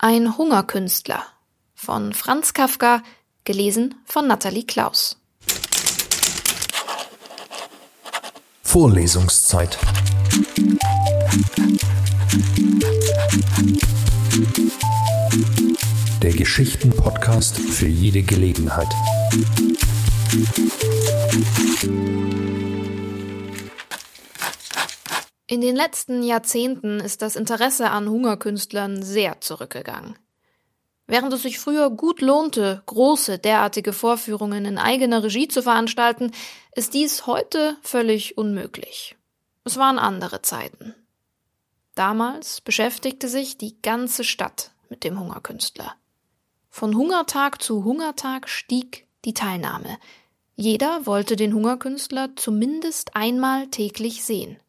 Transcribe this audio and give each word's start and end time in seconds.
Ein 0.00 0.38
Hungerkünstler 0.38 1.24
von 1.74 2.12
Franz 2.12 2.54
Kafka, 2.54 3.02
gelesen 3.42 3.96
von 4.04 4.28
Nathalie 4.28 4.62
Klaus. 4.62 5.16
Vorlesungszeit. 8.62 9.76
Der 16.22 16.32
Geschichten-Podcast 16.32 17.58
für 17.58 17.88
jede 17.88 18.22
Gelegenheit. 18.22 18.94
In 25.58 25.62
den 25.62 25.74
letzten 25.74 26.22
Jahrzehnten 26.22 27.00
ist 27.00 27.20
das 27.20 27.34
Interesse 27.34 27.90
an 27.90 28.08
Hungerkünstlern 28.08 29.02
sehr 29.02 29.40
zurückgegangen. 29.40 30.16
Während 31.08 31.32
es 31.32 31.42
sich 31.42 31.58
früher 31.58 31.90
gut 31.90 32.20
lohnte, 32.20 32.80
große 32.86 33.40
derartige 33.40 33.92
Vorführungen 33.92 34.64
in 34.66 34.78
eigener 34.78 35.24
Regie 35.24 35.48
zu 35.48 35.60
veranstalten, 35.60 36.30
ist 36.76 36.94
dies 36.94 37.26
heute 37.26 37.76
völlig 37.82 38.38
unmöglich. 38.38 39.16
Es 39.64 39.76
waren 39.78 39.98
andere 39.98 40.42
Zeiten. 40.42 40.94
Damals 41.96 42.60
beschäftigte 42.60 43.26
sich 43.26 43.58
die 43.58 43.82
ganze 43.82 44.22
Stadt 44.22 44.70
mit 44.88 45.02
dem 45.02 45.18
Hungerkünstler. 45.18 45.96
Von 46.70 46.94
Hungertag 46.94 47.60
zu 47.60 47.82
Hungertag 47.82 48.48
stieg 48.48 49.08
die 49.24 49.34
Teilnahme. 49.34 49.98
Jeder 50.54 51.04
wollte 51.04 51.34
den 51.34 51.52
Hungerkünstler 51.52 52.36
zumindest 52.36 53.16
einmal 53.16 53.66
täglich 53.66 54.22
sehen. 54.22 54.60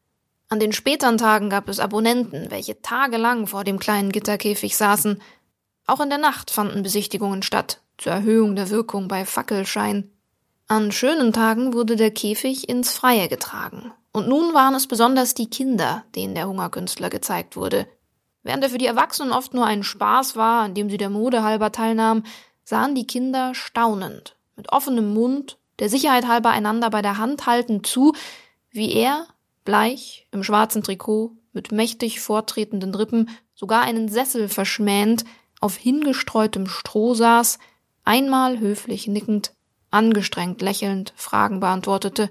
An 0.52 0.60
den 0.60 0.74
späteren 0.74 1.20
Tagen 1.20 1.52
gab 1.52 1.70
es 1.70 1.80
Abonnenten, 1.80 2.50
welche 2.50 2.82
tagelang 2.82 3.46
vor 3.46 3.64
dem 3.64 3.78
kleinen 3.78 4.12
Gitterkäfig 4.12 4.76
saßen. 4.76 5.22
Auch 5.86 6.00
in 6.02 6.10
der 6.10 6.18
Nacht 6.18 6.50
fanden 6.50 6.82
Besichtigungen 6.82 7.44
statt, 7.44 7.82
zur 8.00 8.14
Erhöhung 8.14 8.56
der 8.56 8.72
Wirkung 8.72 9.08
bei 9.08 9.26
Fackelschein. 9.26 10.12
An 10.68 10.92
schönen 10.92 11.34
Tagen 11.34 11.74
wurde 11.74 11.96
der 11.96 12.10
Käfig 12.10 12.68
ins 12.68 12.94
Freie 12.94 13.28
getragen. 13.28 13.92
Und 14.12 14.28
nun 14.28 14.56
waren 14.56 14.74
es 14.74 14.88
besonders 14.88 15.36
die 15.36 15.52
Kinder, 15.52 16.04
denen 16.16 16.34
der 16.34 16.48
Hungerkünstler 16.48 17.12
gezeigt 17.12 17.56
wurde. 17.56 17.88
Während 18.42 18.64
er 18.64 18.72
für 18.72 18.80
die 18.80 18.88
Erwachsenen 18.88 19.32
oft 19.32 19.54
nur 19.54 19.68
ein 19.68 19.84
Spaß 19.84 20.36
war, 20.36 20.64
an 20.64 20.74
dem 20.74 20.90
sie 20.90 20.98
der 20.98 21.12
Mode 21.12 21.44
halber 21.44 21.72
teilnahmen, 21.72 22.24
sahen 22.64 22.96
die 22.96 23.06
Kinder 23.06 23.54
staunend, 23.54 24.36
mit 24.56 24.72
offenem 24.72 25.14
Mund, 25.14 25.58
der 25.78 25.90
Sicherheit 25.90 26.28
halber 26.28 26.50
einander 26.50 26.90
bei 26.90 27.04
der 27.04 27.18
Hand 27.18 27.46
haltend 27.46 27.86
zu, 27.86 28.14
wie 28.72 28.92
er 28.94 29.28
bleich, 29.66 30.28
im 30.32 30.44
schwarzen 30.44 30.84
Trikot, 30.84 31.32
mit 31.54 31.72
mächtig 31.72 32.20
vortretenden 32.20 32.94
Rippen, 32.96 33.30
sogar 33.54 33.82
einen 33.82 34.10
Sessel 34.10 34.50
verschmähend, 34.50 35.26
auf 35.60 35.76
hingestreutem 35.76 36.68
Stroh 36.68 37.14
saß, 37.14 37.60
einmal 38.04 38.60
höflich 38.60 39.08
nickend, 39.08 39.54
angestrengt 39.92 40.62
lächelnd 40.62 41.14
Fragen 41.16 41.60
beantwortete, 41.60 42.30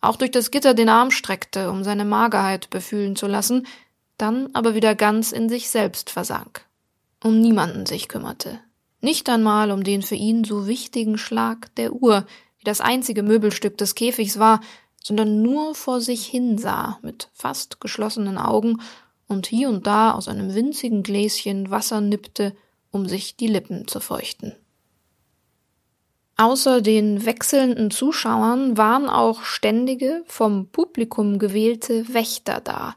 auch 0.00 0.16
durch 0.16 0.30
das 0.30 0.50
Gitter 0.50 0.74
den 0.74 0.88
Arm 0.88 1.10
streckte, 1.10 1.70
um 1.70 1.82
seine 1.82 2.04
Magerheit 2.04 2.70
befühlen 2.70 3.16
zu 3.16 3.26
lassen, 3.26 3.66
dann 4.16 4.50
aber 4.52 4.74
wieder 4.74 4.94
ganz 4.94 5.32
in 5.32 5.48
sich 5.48 5.70
selbst 5.70 6.10
versank, 6.10 6.66
um 7.22 7.40
niemanden 7.40 7.86
sich 7.86 8.08
kümmerte, 8.08 8.60
nicht 9.00 9.28
einmal 9.28 9.70
um 9.70 9.84
den 9.84 10.02
für 10.02 10.16
ihn 10.16 10.44
so 10.44 10.66
wichtigen 10.66 11.18
Schlag 11.18 11.74
der 11.76 11.92
Uhr, 11.92 12.26
die 12.60 12.64
das 12.64 12.80
einzige 12.80 13.22
Möbelstück 13.22 13.78
des 13.78 13.94
Käfigs 13.94 14.38
war, 14.38 14.60
sondern 15.08 15.40
nur 15.40 15.74
vor 15.74 16.02
sich 16.02 16.26
hinsah 16.26 16.98
mit 17.00 17.30
fast 17.32 17.80
geschlossenen 17.80 18.36
Augen 18.36 18.82
und 19.26 19.46
hier 19.46 19.70
und 19.70 19.86
da 19.86 20.12
aus 20.12 20.28
einem 20.28 20.54
winzigen 20.54 21.02
Gläschen 21.02 21.70
Wasser 21.70 22.02
nippte, 22.02 22.54
um 22.90 23.08
sich 23.08 23.34
die 23.34 23.46
Lippen 23.46 23.88
zu 23.88 24.00
feuchten. 24.00 24.54
Außer 26.36 26.82
den 26.82 27.24
wechselnden 27.24 27.90
Zuschauern 27.90 28.76
waren 28.76 29.08
auch 29.08 29.44
ständige, 29.44 30.22
vom 30.26 30.68
Publikum 30.68 31.38
gewählte 31.38 32.12
Wächter 32.12 32.60
da, 32.60 32.94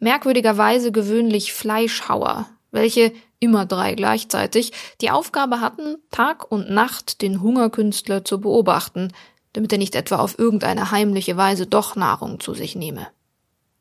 merkwürdigerweise 0.00 0.90
gewöhnlich 0.90 1.52
Fleischhauer, 1.52 2.48
welche 2.72 3.12
immer 3.38 3.64
drei 3.64 3.94
gleichzeitig 3.94 4.72
die 5.00 5.12
Aufgabe 5.12 5.60
hatten, 5.60 5.98
Tag 6.10 6.50
und 6.50 6.68
Nacht 6.68 7.22
den 7.22 7.40
Hungerkünstler 7.40 8.24
zu 8.24 8.40
beobachten, 8.40 9.12
damit 9.54 9.72
er 9.72 9.78
nicht 9.78 9.94
etwa 9.94 10.16
auf 10.16 10.38
irgendeine 10.38 10.90
heimliche 10.90 11.38
Weise 11.38 11.66
doch 11.66 11.96
Nahrung 11.96 12.40
zu 12.40 12.52
sich 12.52 12.76
nehme. 12.76 13.06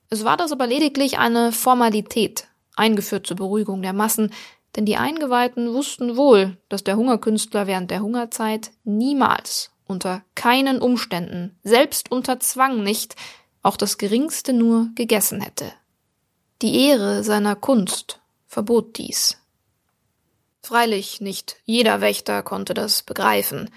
Es 0.10 0.24
war 0.24 0.38
das 0.38 0.52
aber 0.52 0.68
lediglich 0.68 1.18
eine 1.18 1.52
Formalität, 1.52 2.48
eingeführt 2.76 3.28
zur 3.28 3.36
Beruhigung 3.36 3.82
der 3.82 3.94
Massen, 3.94 4.32
denn 4.76 4.86
die 4.86 4.98
Eingeweihten 4.98 5.74
wussten 5.74 6.16
wohl, 6.16 6.58
dass 6.70 6.84
der 6.84 6.96
Hungerkünstler 6.96 7.68
während 7.68 7.92
der 7.92 8.02
Hungerzeit 8.02 8.72
niemals, 8.84 9.72
unter 9.86 10.24
keinen 10.36 10.80
Umständen, 10.82 11.60
selbst 11.64 12.12
unter 12.12 12.40
Zwang 12.40 12.84
nicht, 12.84 13.16
auch 13.62 13.78
das 13.78 13.98
geringste 13.98 14.54
nur 14.54 14.90
gegessen 14.96 15.42
hätte. 15.42 15.72
Die 16.62 16.88
Ehre 16.88 17.24
seiner 17.24 17.56
Kunst 17.56 18.22
verbot 18.48 18.98
dies. 18.98 19.40
Freilich 20.62 21.20
nicht 21.20 21.58
jeder 21.66 22.02
Wächter 22.02 22.42
konnte 22.44 22.74
das 22.74 23.02
begreifen, 23.04 23.70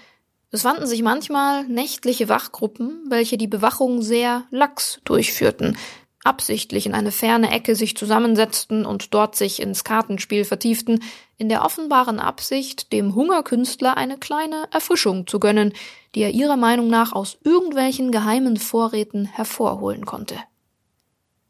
es 0.51 0.61
fanden 0.61 0.87
sich 0.87 1.01
manchmal 1.01 1.65
nächtliche 1.65 2.29
Wachgruppen, 2.29 3.03
welche 3.09 3.37
die 3.37 3.47
Bewachung 3.47 4.01
sehr 4.01 4.45
lax 4.49 5.01
durchführten, 5.03 5.77
absichtlich 6.23 6.85
in 6.85 6.93
eine 6.93 7.11
ferne 7.11 7.51
Ecke 7.51 7.75
sich 7.75 7.97
zusammensetzten 7.97 8.85
und 8.85 9.13
dort 9.13 9.35
sich 9.35 9.61
ins 9.61 9.83
Kartenspiel 9.83 10.45
vertieften, 10.45 11.03
in 11.37 11.49
der 11.49 11.63
offenbaren 11.65 12.19
Absicht, 12.19 12.91
dem 12.93 13.13
Hungerkünstler 13.13 13.97
eine 13.97 14.17
kleine 14.17 14.65
Erfrischung 14.71 15.27
zu 15.27 15.39
gönnen, 15.39 15.73
die 16.15 16.21
er 16.21 16.31
ihrer 16.31 16.57
Meinung 16.57 16.87
nach 16.87 17.13
aus 17.13 17.37
irgendwelchen 17.43 18.11
geheimen 18.11 18.57
Vorräten 18.57 19.25
hervorholen 19.25 20.05
konnte. 20.05 20.35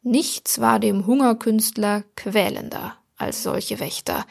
Nichts 0.02 0.60
war 0.60 0.80
dem 0.80 1.06
Hungerkünstler 1.06 2.04
quälender 2.16 2.98
als 3.16 3.44
solche 3.44 3.80
Wächter. 3.80 4.26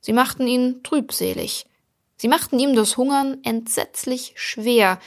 Sie 0.00 0.12
machten 0.12 0.46
ihn 0.46 0.82
trübselig, 0.82 1.66
Sie 2.20 2.28
machten 2.28 2.58
ihm 2.58 2.74
das 2.74 2.96
Hungern 2.96 3.38
entsetzlich 3.44 4.34
schwer. 4.36 4.98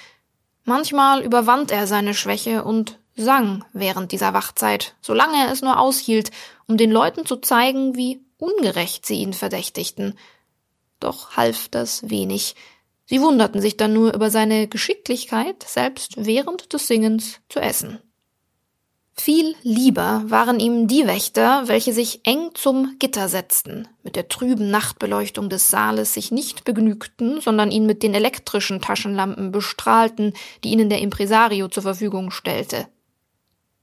Manchmal 0.63 1.23
überwand 1.23 1.69
er 1.72 1.85
seine 1.85 2.13
Schwäche 2.13 2.63
und 2.63 2.99
sang 3.16 3.66
während 3.73 4.11
dieser 4.13 4.33
Wachzeit, 4.33 4.95
solange 5.01 5.45
er 5.45 5.51
es 5.51 5.61
nur 5.61 5.77
aushielt, 5.77 6.31
um 6.67 6.77
den 6.77 6.91
Leuten 6.91 7.25
zu 7.25 7.35
zeigen, 7.35 7.95
wie 7.95 8.23
ungerecht 8.38 9.05
sie 9.05 9.16
ihn 9.16 9.33
verdächtigten. 9.33 10.17
Doch 11.00 11.35
half 11.35 11.67
das 11.67 12.09
wenig. 12.09 12.55
Sie 13.05 13.19
wunderten 13.19 13.59
sich 13.59 13.75
dann 13.75 13.91
nur 13.91 14.13
über 14.13 14.29
seine 14.29 14.67
Geschicklichkeit, 14.69 15.63
selbst 15.63 16.13
während 16.16 16.71
des 16.71 16.88
Singens 16.88 17.41
zu 17.50 17.59
essen. 17.59 18.00
Viel 19.23 19.53
lieber 19.61 20.23
waren 20.25 20.59
ihm 20.59 20.87
die 20.87 21.05
Wächter, 21.05 21.67
welche 21.67 21.93
sich 21.93 22.21
eng 22.23 22.55
zum 22.55 22.95
Gitter 22.97 23.29
setzten, 23.29 23.87
mit 24.01 24.15
der 24.15 24.29
trüben 24.29 24.71
Nachtbeleuchtung 24.71 25.47
des 25.47 25.67
Saales 25.67 26.15
sich 26.15 26.31
nicht 26.31 26.63
begnügten, 26.63 27.39
sondern 27.39 27.69
ihn 27.69 27.85
mit 27.85 28.01
den 28.01 28.15
elektrischen 28.15 28.81
Taschenlampen 28.81 29.51
bestrahlten, 29.51 30.33
die 30.63 30.69
ihnen 30.69 30.89
der 30.89 31.01
Impresario 31.01 31.67
zur 31.67 31.83
Verfügung 31.83 32.31
stellte. 32.31 32.87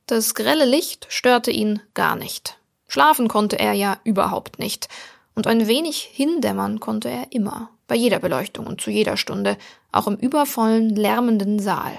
Das 0.07 0.35
grelle 0.35 0.65
Licht 0.65 1.07
störte 1.09 1.53
ihn 1.53 1.81
gar 1.95 2.17
nicht. 2.17 2.59
Schlafen 2.89 3.29
konnte 3.29 3.61
er 3.61 3.75
ja 3.75 4.01
überhaupt 4.03 4.59
nicht, 4.59 4.89
und 5.37 5.47
ein 5.47 5.69
wenig 5.69 6.01
hindämmern 6.01 6.81
konnte 6.81 7.11
er 7.11 7.31
immer, 7.31 7.71
bei 7.87 7.95
jeder 7.95 8.19
Beleuchtung 8.19 8.67
und 8.67 8.81
zu 8.81 8.91
jeder 8.91 9.17
Stunde, 9.17 9.57
auch 9.93 10.09
im 10.09 10.17
übervollen, 10.17 10.97
lärmenden 10.97 11.61
Saal. 11.61 11.97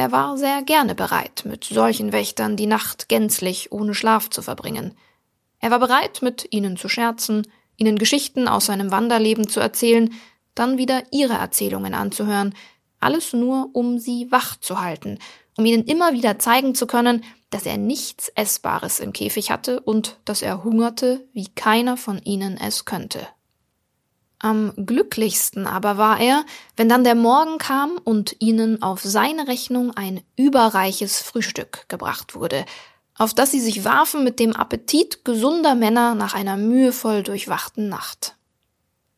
Er 0.00 0.12
war 0.12 0.38
sehr 0.38 0.62
gerne 0.62 0.94
bereit, 0.94 1.42
mit 1.44 1.64
solchen 1.64 2.10
Wächtern 2.10 2.56
die 2.56 2.66
Nacht 2.66 3.10
gänzlich 3.10 3.70
ohne 3.70 3.92
Schlaf 3.92 4.30
zu 4.30 4.40
verbringen. 4.40 4.94
Er 5.58 5.70
war 5.70 5.78
bereit, 5.78 6.22
mit 6.22 6.46
ihnen 6.52 6.78
zu 6.78 6.88
scherzen, 6.88 7.46
ihnen 7.76 7.98
Geschichten 7.98 8.48
aus 8.48 8.64
seinem 8.64 8.92
Wanderleben 8.92 9.46
zu 9.46 9.60
erzählen, 9.60 10.10
dann 10.54 10.78
wieder 10.78 11.02
ihre 11.10 11.34
Erzählungen 11.34 11.92
anzuhören, 11.92 12.54
alles 12.98 13.34
nur, 13.34 13.68
um 13.74 13.98
sie 13.98 14.32
wach 14.32 14.56
zu 14.56 14.80
halten, 14.80 15.18
um 15.58 15.66
ihnen 15.66 15.84
immer 15.84 16.14
wieder 16.14 16.38
zeigen 16.38 16.74
zu 16.74 16.86
können, 16.86 17.22
dass 17.50 17.66
er 17.66 17.76
nichts 17.76 18.28
Essbares 18.28 19.00
im 19.00 19.12
Käfig 19.12 19.50
hatte 19.50 19.80
und 19.80 20.16
dass 20.24 20.40
er 20.40 20.64
hungerte, 20.64 21.28
wie 21.34 21.48
keiner 21.48 21.98
von 21.98 22.22
ihnen 22.24 22.56
es 22.56 22.86
könnte. 22.86 23.28
Am 24.42 24.72
glücklichsten 24.74 25.66
aber 25.66 25.98
war 25.98 26.18
er, 26.18 26.44
wenn 26.74 26.88
dann 26.88 27.04
der 27.04 27.14
Morgen 27.14 27.58
kam 27.58 27.98
und 28.02 28.36
ihnen 28.38 28.82
auf 28.82 29.02
seine 29.02 29.48
Rechnung 29.48 29.92
ein 29.94 30.22
überreiches 30.34 31.20
Frühstück 31.20 31.84
gebracht 31.88 32.34
wurde, 32.34 32.64
auf 33.18 33.34
das 33.34 33.50
sie 33.50 33.60
sich 33.60 33.84
warfen 33.84 34.24
mit 34.24 34.40
dem 34.40 34.56
Appetit 34.56 35.26
gesunder 35.26 35.74
Männer 35.74 36.14
nach 36.14 36.32
einer 36.32 36.56
mühevoll 36.56 37.22
durchwachten 37.22 37.90
Nacht. 37.90 38.34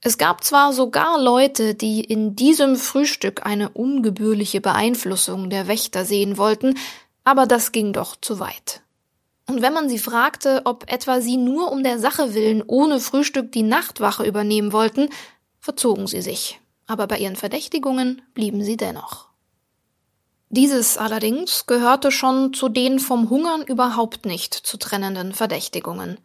Es 0.00 0.18
gab 0.18 0.42
zwar 0.42 0.72
sogar 0.72 1.20
Leute, 1.20 1.76
die 1.76 2.02
in 2.02 2.34
diesem 2.34 2.74
Frühstück 2.74 3.46
eine 3.46 3.68
ungebührliche 3.68 4.60
Beeinflussung 4.60 5.48
der 5.48 5.68
Wächter 5.68 6.04
sehen 6.04 6.36
wollten, 6.36 6.76
aber 7.22 7.46
das 7.46 7.70
ging 7.70 7.92
doch 7.92 8.16
zu 8.20 8.40
weit. 8.40 8.82
Und 9.48 9.60
wenn 9.60 9.72
man 9.72 9.88
sie 9.88 9.98
fragte, 9.98 10.62
ob 10.64 10.90
etwa 10.90 11.20
sie 11.20 11.36
nur 11.36 11.72
um 11.72 11.82
der 11.82 11.98
Sache 11.98 12.34
willen 12.34 12.62
ohne 12.66 13.00
Frühstück 13.00 13.52
die 13.52 13.62
Nachtwache 13.62 14.24
übernehmen 14.24 14.72
wollten, 14.72 15.08
verzogen 15.58 16.06
sie 16.06 16.22
sich, 16.22 16.60
aber 16.86 17.06
bei 17.06 17.18
ihren 17.18 17.36
Verdächtigungen 17.36 18.22
blieben 18.34 18.62
sie 18.62 18.76
dennoch. 18.76 19.28
Dieses 20.48 20.98
allerdings 20.98 21.66
gehörte 21.66 22.10
schon 22.10 22.52
zu 22.52 22.68
den 22.68 22.98
vom 22.98 23.30
Hungern 23.30 23.62
überhaupt 23.62 24.26
nicht 24.26 24.54
zu 24.54 24.76
trennenden 24.76 25.32
Verdächtigungen. 25.32 26.20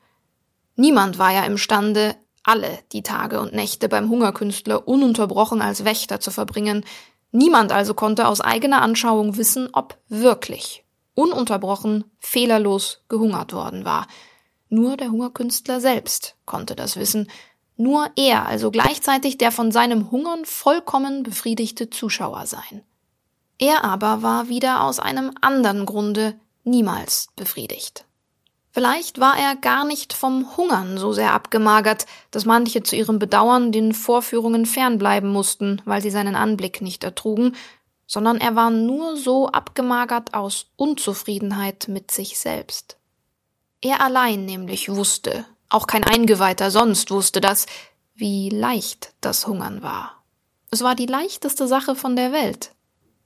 Niemand 0.75 1.17
war 1.17 1.31
ja 1.31 1.45
imstande, 1.45 2.15
alle 2.43 2.79
die 2.91 3.03
Tage 3.03 3.39
und 3.39 3.53
Nächte 3.53 3.89
beim 3.89 4.09
Hungerkünstler 4.09 4.87
ununterbrochen 4.87 5.61
als 5.61 5.85
Wächter 5.85 6.19
zu 6.19 6.31
verbringen. 6.31 6.85
Niemand 7.31 7.71
also 7.71 7.93
konnte 7.93 8.27
aus 8.27 8.41
eigener 8.41 8.81
Anschauung 8.81 9.37
wissen, 9.37 9.69
ob 9.73 9.97
wirklich 10.07 10.83
ununterbrochen, 11.17 12.05
fehlerlos 12.19 13.01
gehungert 13.09 13.51
worden 13.51 13.85
war. 13.85 14.07
Nur 14.69 14.97
der 14.97 15.09
Hungerkünstler 15.09 15.81
selbst 15.81 16.35
konnte 16.45 16.75
das 16.75 16.95
wissen, 16.95 17.29
nur 17.75 18.09
er, 18.15 18.45
also 18.45 18.71
gleichzeitig 18.71 19.37
der 19.37 19.51
von 19.51 19.71
seinem 19.71 20.11
Hungern 20.11 20.45
vollkommen 20.45 21.23
befriedigte 21.23 21.89
Zuschauer 21.89 22.45
sein. 22.45 22.83
Er 23.59 23.83
aber 23.83 24.21
war 24.21 24.49
wieder 24.49 24.83
aus 24.83 24.99
einem 24.99 25.31
anderen 25.41 25.85
Grunde 25.85 26.39
niemals 26.63 27.29
befriedigt. 27.35 28.05
Vielleicht 28.71 29.19
war 29.19 29.39
er 29.39 29.55
gar 29.55 29.85
nicht 29.85 30.13
vom 30.13 30.55
Hungern 30.55 30.99
so 30.99 31.11
sehr 31.11 31.33
abgemagert, 31.33 32.05
dass 32.29 32.45
manche 32.45 32.83
zu 32.83 32.95
ihrem 32.95 33.17
Bedauern 33.17 33.71
den 33.71 33.93
Vorführungen 33.93 34.67
fernbleiben 34.67 35.31
mussten, 35.31 35.81
weil 35.85 36.03
sie 36.03 36.11
seinen 36.11 36.35
Anblick 36.35 36.81
nicht 36.81 37.03
ertrugen, 37.03 37.55
sondern 38.07 38.37
er 38.37 38.55
war 38.55 38.71
nur 38.71 39.17
so 39.17 39.49
abgemagert 39.49 40.33
aus 40.33 40.67
Unzufriedenheit 40.77 41.87
mit 41.89 42.09
sich 42.09 42.39
selbst. 42.39 42.97
Er 43.81 44.01
allein 44.01 44.45
nämlich 44.45 44.89
wusste, 44.89 45.45
auch 45.69 45.85
kein 45.85 46.05
Eingeweihter 46.05 46.71
sonst 46.71 47.11
wusste 47.11 47.41
das, 47.41 47.67
wie 48.15 48.49
leicht 48.49 49.13
das 49.21 49.45
Hungern 49.45 49.83
war. 49.83 50.23
Es 50.71 50.81
war 50.81 50.95
die 50.95 51.05
leichteste 51.05 51.67
Sache 51.67 51.95
von 51.95 52.15
der 52.15 52.31
Welt. 52.31 52.71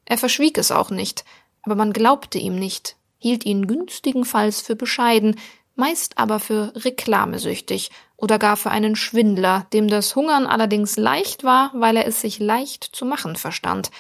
Er 0.06 0.18
verschwieg 0.18 0.58
es 0.58 0.72
auch 0.72 0.90
nicht, 0.90 1.24
aber 1.62 1.76
man 1.76 1.94
glaubte 1.94 2.40
ihm 2.40 2.56
nicht, 2.56 2.98
hielt 3.18 3.46
ihn 3.46 3.68
günstigenfalls 3.68 4.62
für 4.62 4.76
bescheiden, 4.76 5.40
meist 5.76 6.18
aber 6.18 6.40
für 6.40 6.74
reklamesüchtig 6.76 7.92
oder 8.18 8.38
gar 8.38 8.58
für 8.58 8.72
einen 8.72 8.96
Schwindler, 8.96 9.68
dem 9.74 9.88
das 9.88 10.16
Hungern 10.16 10.46
allerdings 10.46 10.98
leicht 10.98 11.44
war, 11.44 11.72
weil 11.74 11.96
er 11.98 12.06
es 12.06 12.22
sich 12.22 12.40
leicht 12.40 12.84
zu 12.84 13.06
machen 13.06 13.36
verstand 13.36 13.92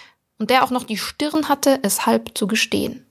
und 0.42 0.50
der 0.50 0.64
auch 0.64 0.72
noch 0.72 0.86
die 0.86 0.98
Stirn 0.98 1.50
hatte, 1.50 1.78
es 1.84 2.08
halb 2.08 2.36
zu 2.36 2.48
gestehen. 2.48 3.06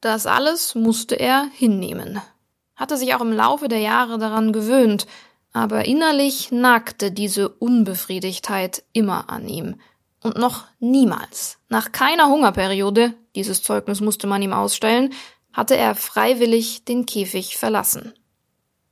Das 0.00 0.26
alles 0.26 0.74
musste 0.74 1.14
er 1.14 1.48
hinnehmen, 1.54 2.20
hatte 2.74 2.96
sich 2.96 3.14
auch 3.14 3.20
im 3.20 3.30
Laufe 3.30 3.68
der 3.68 3.78
Jahre 3.78 4.18
daran 4.18 4.52
gewöhnt, 4.52 5.06
aber 5.52 5.84
innerlich 5.84 6.50
nagte 6.50 7.12
diese 7.12 7.48
Unbefriedigtheit 7.48 8.82
immer 8.92 9.30
an 9.30 9.48
ihm, 9.48 9.76
und 10.24 10.36
noch 10.36 10.64
niemals, 10.80 11.58
nach 11.68 11.92
keiner 11.92 12.28
Hungerperiode, 12.28 13.14
dieses 13.36 13.62
Zeugnis 13.62 14.00
musste 14.00 14.26
man 14.26 14.42
ihm 14.42 14.54
ausstellen, 14.54 15.12
hatte 15.52 15.76
er 15.76 15.94
freiwillig 15.94 16.84
den 16.84 17.06
Käfig 17.06 17.58
verlassen. 17.58 18.12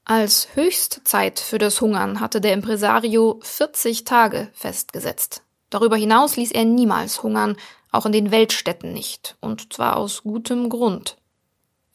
Als 0.04 0.46
Höchstzeit 0.54 1.40
für 1.40 1.58
das 1.58 1.80
Hungern 1.80 2.20
hatte 2.20 2.40
der 2.40 2.52
Impresario 2.52 3.40
40 3.42 4.04
Tage 4.04 4.48
festgesetzt. 4.52 5.42
Darüber 5.72 5.96
hinaus 5.96 6.36
ließ 6.36 6.50
er 6.52 6.66
niemals 6.66 7.22
hungern, 7.22 7.56
auch 7.92 8.04
in 8.04 8.12
den 8.12 8.30
Weltstädten 8.30 8.92
nicht, 8.92 9.36
und 9.40 9.72
zwar 9.72 9.96
aus 9.96 10.22
gutem 10.22 10.68
Grund. 10.68 11.16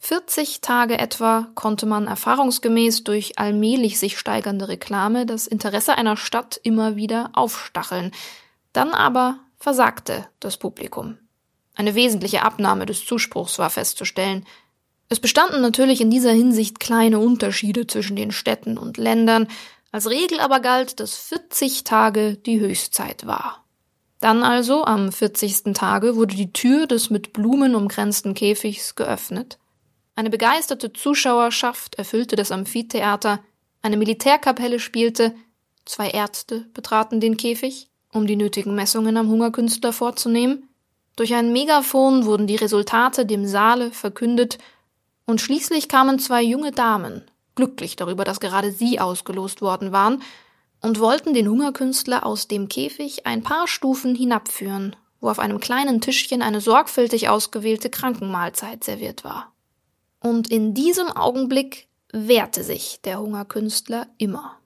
40 0.00 0.60
Tage 0.62 0.98
etwa 0.98 1.46
konnte 1.54 1.86
man 1.86 2.08
erfahrungsgemäß 2.08 3.04
durch 3.04 3.38
allmählich 3.38 4.00
sich 4.00 4.18
steigernde 4.18 4.66
Reklame 4.66 5.26
das 5.26 5.46
Interesse 5.46 5.96
einer 5.96 6.16
Stadt 6.16 6.58
immer 6.60 6.96
wieder 6.96 7.30
aufstacheln, 7.34 8.10
dann 8.72 8.90
aber 8.90 9.38
versagte 9.60 10.26
das 10.40 10.56
Publikum. 10.56 11.16
Eine 11.76 11.94
wesentliche 11.94 12.42
Abnahme 12.42 12.84
des 12.84 13.06
Zuspruchs 13.06 13.60
war 13.60 13.70
festzustellen. 13.70 14.44
Es 15.08 15.20
bestanden 15.20 15.60
natürlich 15.60 16.00
in 16.00 16.10
dieser 16.10 16.32
Hinsicht 16.32 16.80
kleine 16.80 17.20
Unterschiede 17.20 17.86
zwischen 17.86 18.16
den 18.16 18.32
Städten 18.32 18.76
und 18.76 18.96
Ländern, 18.96 19.46
als 19.92 20.10
Regel 20.10 20.40
aber 20.40 20.58
galt, 20.58 20.98
dass 20.98 21.14
40 21.14 21.84
Tage 21.84 22.34
die 22.34 22.58
Höchstzeit 22.58 23.24
war. 23.24 23.64
Dann 24.20 24.42
also, 24.42 24.84
am 24.84 25.12
40. 25.12 25.74
Tage, 25.74 26.16
wurde 26.16 26.34
die 26.34 26.52
Tür 26.52 26.86
des 26.86 27.10
mit 27.10 27.32
Blumen 27.32 27.74
umgrenzten 27.74 28.34
Käfigs 28.34 28.94
geöffnet. 28.94 29.58
Eine 30.16 30.30
begeisterte 30.30 30.92
Zuschauerschaft 30.92 31.94
erfüllte 31.94 32.34
das 32.34 32.50
Amphitheater, 32.50 33.40
eine 33.82 33.96
Militärkapelle 33.96 34.80
spielte, 34.80 35.34
zwei 35.84 36.10
Ärzte 36.10 36.66
betraten 36.74 37.20
den 37.20 37.36
Käfig, 37.36 37.88
um 38.12 38.26
die 38.26 38.34
nötigen 38.34 38.74
Messungen 38.74 39.16
am 39.16 39.28
Hungerkünstler 39.28 39.92
vorzunehmen. 39.92 40.68
Durch 41.14 41.34
ein 41.34 41.52
Megafon 41.52 42.26
wurden 42.26 42.48
die 42.48 42.56
Resultate 42.56 43.26
dem 43.26 43.46
Saale 43.46 43.92
verkündet 43.92 44.58
und 45.26 45.40
schließlich 45.40 45.88
kamen 45.88 46.18
zwei 46.18 46.42
junge 46.42 46.72
Damen, 46.72 47.22
glücklich 47.54 47.94
darüber, 47.94 48.24
dass 48.24 48.40
gerade 48.40 48.72
sie 48.72 48.98
ausgelost 48.98 49.62
worden 49.62 49.92
waren, 49.92 50.22
und 50.80 51.00
wollten 51.00 51.34
den 51.34 51.48
Hungerkünstler 51.48 52.24
aus 52.24 52.48
dem 52.48 52.68
Käfig 52.68 53.26
ein 53.26 53.42
paar 53.42 53.66
Stufen 53.66 54.14
hinabführen, 54.14 54.96
wo 55.20 55.28
auf 55.28 55.38
einem 55.38 55.60
kleinen 55.60 56.00
Tischchen 56.00 56.42
eine 56.42 56.60
sorgfältig 56.60 57.28
ausgewählte 57.28 57.90
Krankenmahlzeit 57.90 58.84
serviert 58.84 59.24
war. 59.24 59.52
Und 60.20 60.50
in 60.50 60.74
diesem 60.74 61.08
Augenblick 61.08 61.88
wehrte 62.12 62.64
sich 62.64 63.00
der 63.02 63.20
Hungerkünstler 63.20 64.06
immer. 64.18 64.56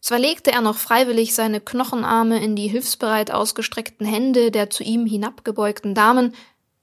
Zwar 0.00 0.18
legte 0.18 0.50
er 0.50 0.62
noch 0.62 0.76
freiwillig 0.76 1.34
seine 1.34 1.60
Knochenarme 1.60 2.42
in 2.42 2.56
die 2.56 2.68
hilfsbereit 2.68 3.30
ausgestreckten 3.30 4.06
Hände 4.06 4.50
der 4.50 4.70
zu 4.70 4.82
ihm 4.82 5.06
hinabgebeugten 5.06 5.94
Damen, 5.94 6.34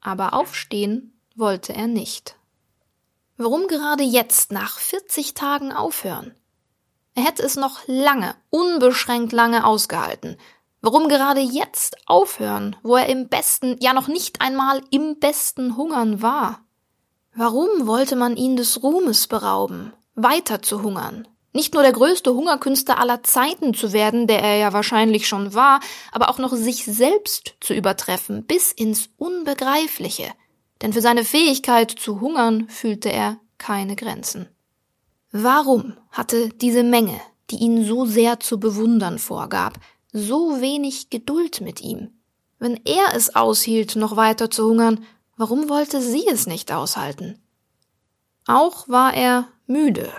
aber 0.02 0.34
aufstehen 0.34 1.13
wollte 1.36 1.74
er 1.74 1.88
nicht. 1.88 2.36
Warum 3.38 3.68
gerade 3.68 4.04
jetzt 4.04 4.52
nach 4.52 4.80
40 4.80 5.34
Tagen 5.34 5.72
aufhören? 5.72 6.34
Er 7.18 7.24
hätte 7.24 7.42
es 7.42 7.56
noch 7.56 7.80
lange, 7.88 8.36
unbeschränkt 8.52 9.31
lange 9.31 9.66
ausgehalten. 9.66 10.38
Warum 10.81 11.08
gerade 11.08 11.42
jetzt 11.42 11.98
aufhören, 12.06 12.75
wo 12.84 12.96
er 12.96 13.08
im 13.08 13.28
besten, 13.28 13.75
ja 13.80 13.94
noch 13.94 14.08
nicht 14.08 14.40
einmal 14.40 14.84
im 14.92 15.18
besten 15.18 15.78
Hungern 15.78 16.22
war? 16.22 16.60
Warum 17.34 17.88
wollte 17.88 18.16
man 18.16 18.38
ihn 18.38 18.56
des 18.56 18.84
Ruhmes 18.84 19.25
berauben, 19.25 19.94
weiter 20.14 20.62
zu 20.62 20.84
hungern, 20.84 21.28
nicht 21.54 21.74
nur 21.74 21.81
der 21.81 21.94
größte 21.94 22.36
Hungerkünstler 22.36 23.00
aller 23.00 23.24
Zeiten 23.24 23.74
zu 23.74 23.94
werden, 23.94 24.28
der 24.28 24.44
er 24.44 24.58
ja 24.58 24.74
wahrscheinlich 24.74 25.27
schon 25.27 25.56
war, 25.56 25.80
aber 26.12 26.30
auch 26.30 26.38
noch 26.38 26.53
sich 26.53 26.86
selbst 26.86 27.56
zu 27.62 27.74
übertreffen, 27.74 28.46
bis 28.46 28.72
ins 28.72 29.10
Unbegreifliche. 29.18 30.32
Denn 30.84 30.94
für 30.94 31.01
seine 31.01 31.25
Fähigkeit 31.25 31.89
zu 31.89 32.22
hungern 32.22 32.70
fühlte 32.70 33.12
er 33.12 33.38
keine 33.58 33.96
Grenzen. 33.96 34.50
Warum 35.31 35.98
hatte 36.12 36.50
diese 36.50 36.84
Menge, 36.84 37.19
die 37.50 37.57
ihn 37.57 37.86
so 37.86 38.05
sehr 38.05 38.39
zu 38.39 38.60
bewundern 38.60 39.19
vorgab, 39.19 39.79
so 40.12 40.62
wenig 40.62 41.10
Geduld 41.10 41.62
mit 41.62 41.81
ihm? 41.81 42.12
Wenn 42.60 42.79
er 42.86 43.13
es 43.15 43.36
aushielt, 43.36 43.96
noch 43.96 44.15
weiter 44.15 44.50
zu 44.50 44.67
hungern, 44.69 45.05
warum 45.36 45.69
wollte 45.69 46.01
sie 46.01 46.25
es 46.27 46.48
nicht 46.48 46.72
aushalten? 46.72 47.39
Auch 48.48 48.88
war 48.88 49.13
er 49.13 49.48
müde 49.67 50.12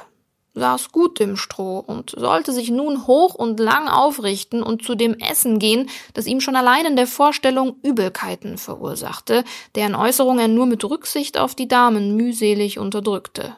saß 0.59 0.93
gut 0.93 1.21
im 1.21 1.37
Stroh 1.37 1.79
und 1.79 2.11
sollte 2.11 2.53
sich 2.53 2.71
nun 2.71 3.07
hoch 3.07 3.35
und 3.35 3.59
lang 3.61 3.89
aufrichten 3.89 4.63
und 4.63 4.85
zu 4.85 4.95
dem 4.95 5.15
Essen 5.15 5.59
gehen, 5.59 5.89
das 6.15 6.27
ihm 6.27 6.41
schon 6.41 6.57
allein 6.57 6.87
in 6.87 6.97
der 6.97 7.07
Vorstellung 7.07 7.77
Übelkeiten 7.83 8.59
verursachte, 8.59 9.45
deren 9.75 9.95
Äußerung 9.95 10.39
er 10.39 10.49
nur 10.49 10.67
mit 10.67 10.85
Rücksicht 10.85 11.39
auf 11.39 11.55
die 11.55 11.69
Damen 11.69 12.17
mühselig 12.17 12.79
unterdrückte. 12.79 13.57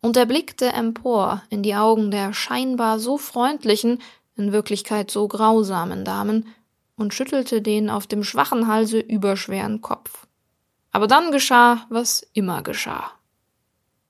Und 0.00 0.16
er 0.16 0.26
blickte 0.26 0.66
empor 0.66 1.42
in 1.50 1.62
die 1.62 1.74
Augen 1.74 2.10
der 2.10 2.32
scheinbar 2.32 2.98
so 2.98 3.18
freundlichen, 3.18 4.00
in 4.36 4.52
Wirklichkeit 4.52 5.10
so 5.10 5.26
grausamen 5.26 6.04
Damen 6.04 6.46
und 6.96 7.14
schüttelte 7.14 7.62
den 7.62 7.90
auf 7.90 8.06
dem 8.06 8.22
schwachen 8.24 8.66
Halse 8.66 9.00
überschweren 9.00 9.80
Kopf. 9.80 10.26
Aber 10.92 11.06
dann 11.06 11.32
geschah, 11.32 11.86
was 11.90 12.26
immer 12.32 12.62
geschah. 12.62 13.12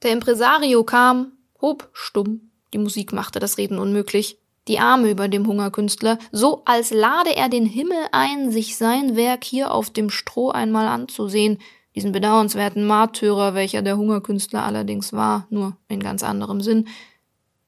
Der 0.02 0.12
Impresario 0.12 0.84
kam, 0.84 1.32
hob 1.60 1.88
stumm, 1.92 2.50
die 2.72 2.78
Musik 2.78 3.12
machte 3.12 3.40
das 3.40 3.58
Reden 3.58 3.78
unmöglich, 3.78 4.38
die 4.68 4.78
Arme 4.78 5.10
über 5.10 5.28
dem 5.28 5.46
Hungerkünstler, 5.46 6.18
so 6.30 6.62
als 6.66 6.90
lade 6.90 7.34
er 7.34 7.48
den 7.48 7.66
Himmel 7.66 7.98
ein, 8.12 8.52
sich 8.52 8.76
sein 8.76 9.16
Werk 9.16 9.44
hier 9.44 9.72
auf 9.72 9.90
dem 9.90 10.10
Stroh 10.10 10.50
einmal 10.50 10.86
anzusehen, 10.86 11.58
diesen 11.98 12.12
bedauernswerten 12.12 12.86
Märtyrer, 12.86 13.54
welcher 13.54 13.82
der 13.82 13.96
Hungerkünstler 13.96 14.62
allerdings 14.62 15.12
war, 15.12 15.48
nur 15.50 15.76
in 15.88 15.98
ganz 15.98 16.22
anderem 16.22 16.60
Sinn, 16.60 16.86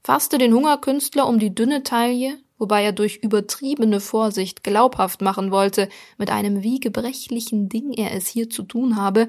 fasste 0.04 0.38
den 0.38 0.54
Hungerkünstler 0.54 1.26
um 1.26 1.40
die 1.40 1.52
dünne 1.52 1.82
Taille, 1.82 2.38
wobei 2.56 2.84
er 2.84 2.92
durch 2.92 3.16
übertriebene 3.16 3.98
Vorsicht 3.98 4.62
glaubhaft 4.62 5.20
machen 5.20 5.50
wollte, 5.50 5.88
mit 6.16 6.30
einem 6.30 6.62
wie 6.62 6.78
gebrechlichen 6.78 7.68
Ding 7.68 7.92
er 7.92 8.14
es 8.14 8.28
hier 8.28 8.48
zu 8.48 8.62
tun 8.62 8.94
habe, 8.94 9.26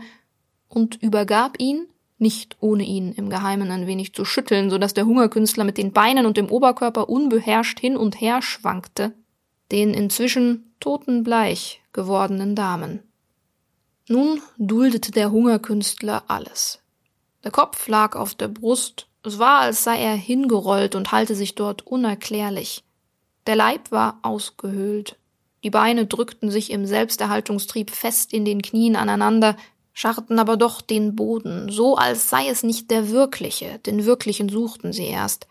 und 0.68 1.02
übergab 1.02 1.60
ihn 1.60 1.88
nicht 2.20 2.58
ohne 2.60 2.84
ihn 2.84 3.12
im 3.14 3.32
Geheimen 3.32 3.72
ein 3.72 3.88
wenig 3.88 4.14
zu 4.14 4.24
schütteln, 4.24 4.70
so 4.70 4.78
dass 4.78 4.94
der 4.94 5.08
Hungerkünstler 5.08 5.64
mit 5.64 5.80
den 5.80 5.94
Beinen 5.94 6.28
und 6.28 6.38
dem 6.38 6.52
Oberkörper 6.52 7.10
unbeherrscht 7.10 7.80
hin 7.80 7.98
und 7.98 8.22
her 8.22 8.44
schwankte, 8.44 9.16
den 9.72 9.96
inzwischen 9.96 10.76
totenbleich 10.80 11.82
gewordenen 11.92 12.56
Damen. 12.56 13.11
Nun 14.08 14.42
duldete 14.58 15.12
der 15.12 15.32
Hungerkünstler 15.32 16.24
alles. 16.28 16.80
Der 17.44 17.52
Kopf 17.52 17.88
lag 17.88 18.16
auf 18.16 18.36
der 18.36 18.48
Brust, 18.48 19.08
es 19.24 19.38
war, 19.38 19.60
als 19.60 19.84
sei 19.84 20.02
er 20.02 20.16
hingerollt 20.16 20.96
und 20.96 21.12
halte 21.12 21.36
sich 21.36 21.56
dort 21.56 21.86
unerklärlich. 21.86 22.84
Der 23.46 23.56
Leib 23.56 23.92
war 23.92 24.20
ausgehöhlt, 24.24 25.18
die 25.64 25.70
Beine 25.70 26.08
drückten 26.08 26.50
sich 26.50 26.72
im 26.72 26.86
Selbsterhaltungstrieb 26.86 27.92
fest 27.92 28.34
in 28.34 28.46
den 28.46 28.62
Knien 28.62 28.96
aneinander, 28.96 29.56
scharrten 29.94 30.40
aber 30.40 30.58
doch 30.58 30.82
den 30.82 31.16
Boden, 31.16 31.70
so 31.70 31.96
als 31.96 32.30
sei 32.30 32.48
es 32.48 32.64
nicht 32.64 32.90
der 32.90 33.10
wirkliche, 33.10 33.80
den 33.80 34.06
wirklichen 34.06 34.50
suchten 34.50 34.94
sie 34.94 35.06
erst. 35.06 35.48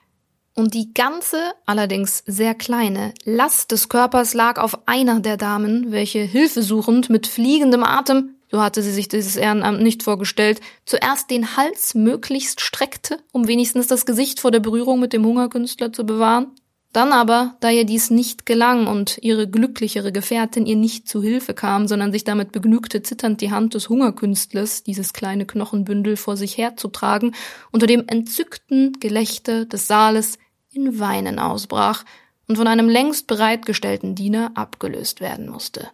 Und 0.55 0.75
die 0.75 0.93
ganze, 0.93 1.53
allerdings 1.65 2.25
sehr 2.27 2.55
kleine, 2.55 3.15
Last 3.25 3.71
des 3.71 3.89
Körpers 3.89 4.35
lag 4.35 4.59
auf 4.59 4.89
einer 4.89 5.21
der 5.21 5.37
Damen, 5.37 5.93
welche 5.93 6.21
hilfesuchend 6.21 7.09
mit 7.09 7.29
fliegendem 7.29 7.85
Atem, 7.85 8.35
so 8.51 8.61
hatte 8.61 8.83
sie 8.83 8.93
sich 8.93 9.09
dieses 9.09 9.37
Ehrenamt 9.37 9.81
nicht 9.81 10.03
vorgestellt, 10.03 10.61
zuerst 10.85 11.31
den 11.31 11.57
Hals 11.57 11.95
möglichst 11.95 12.61
streckte, 12.61 13.19
um 13.33 13.47
wenigstens 13.47 13.87
das 13.87 14.07
Gesicht 14.07 14.41
vor 14.41 14.51
der 14.51 14.61
Berührung 14.61 15.01
mit 15.01 15.13
dem 15.13 15.25
Hungerkünstler 15.25 15.93
zu 15.93 16.05
bewahren, 16.05 16.53
dann 16.93 17.13
aber, 17.13 17.57
da 17.61 17.71
ihr 17.71 17.85
dies 17.85 18.11
nicht 18.11 18.47
gelang 18.47 18.89
und 18.89 19.19
ihre 19.23 19.49
glücklichere 19.49 20.11
Gefährtin 20.11 20.67
ihr 20.67 20.75
nicht 20.75 21.09
zu 21.09 21.23
Hilfe 21.23 21.55
kam, 21.55 21.87
sondern 21.87 22.11
sich 22.11 22.25
damit 22.25 22.51
begnügte, 22.51 23.03
zitternd 23.03 23.41
die 23.41 23.53
Hand 23.53 23.75
des 23.75 23.89
Hungerkünstlers, 23.89 24.83
dieses 24.83 25.13
kleine 25.13 25.47
Knochenbündel 25.47 26.17
vor 26.17 26.37
sich 26.37 26.59
herzutragen, 26.59 27.37
unter 27.71 27.87
dem 27.87 28.09
entzückten 28.09 28.95
Gelächter 28.99 29.67
des 29.67 29.87
Saales 29.87 30.39
in 30.73 30.99
Weinen 30.99 31.39
ausbrach 31.39 32.05
und 32.49 32.57
von 32.57 32.67
einem 32.67 32.89
längst 32.89 33.29
bereitgestellten 33.29 34.17
Diener 34.17 34.51
abgelöst 34.55 35.21
werden 35.21 35.49
musste. 35.49 35.89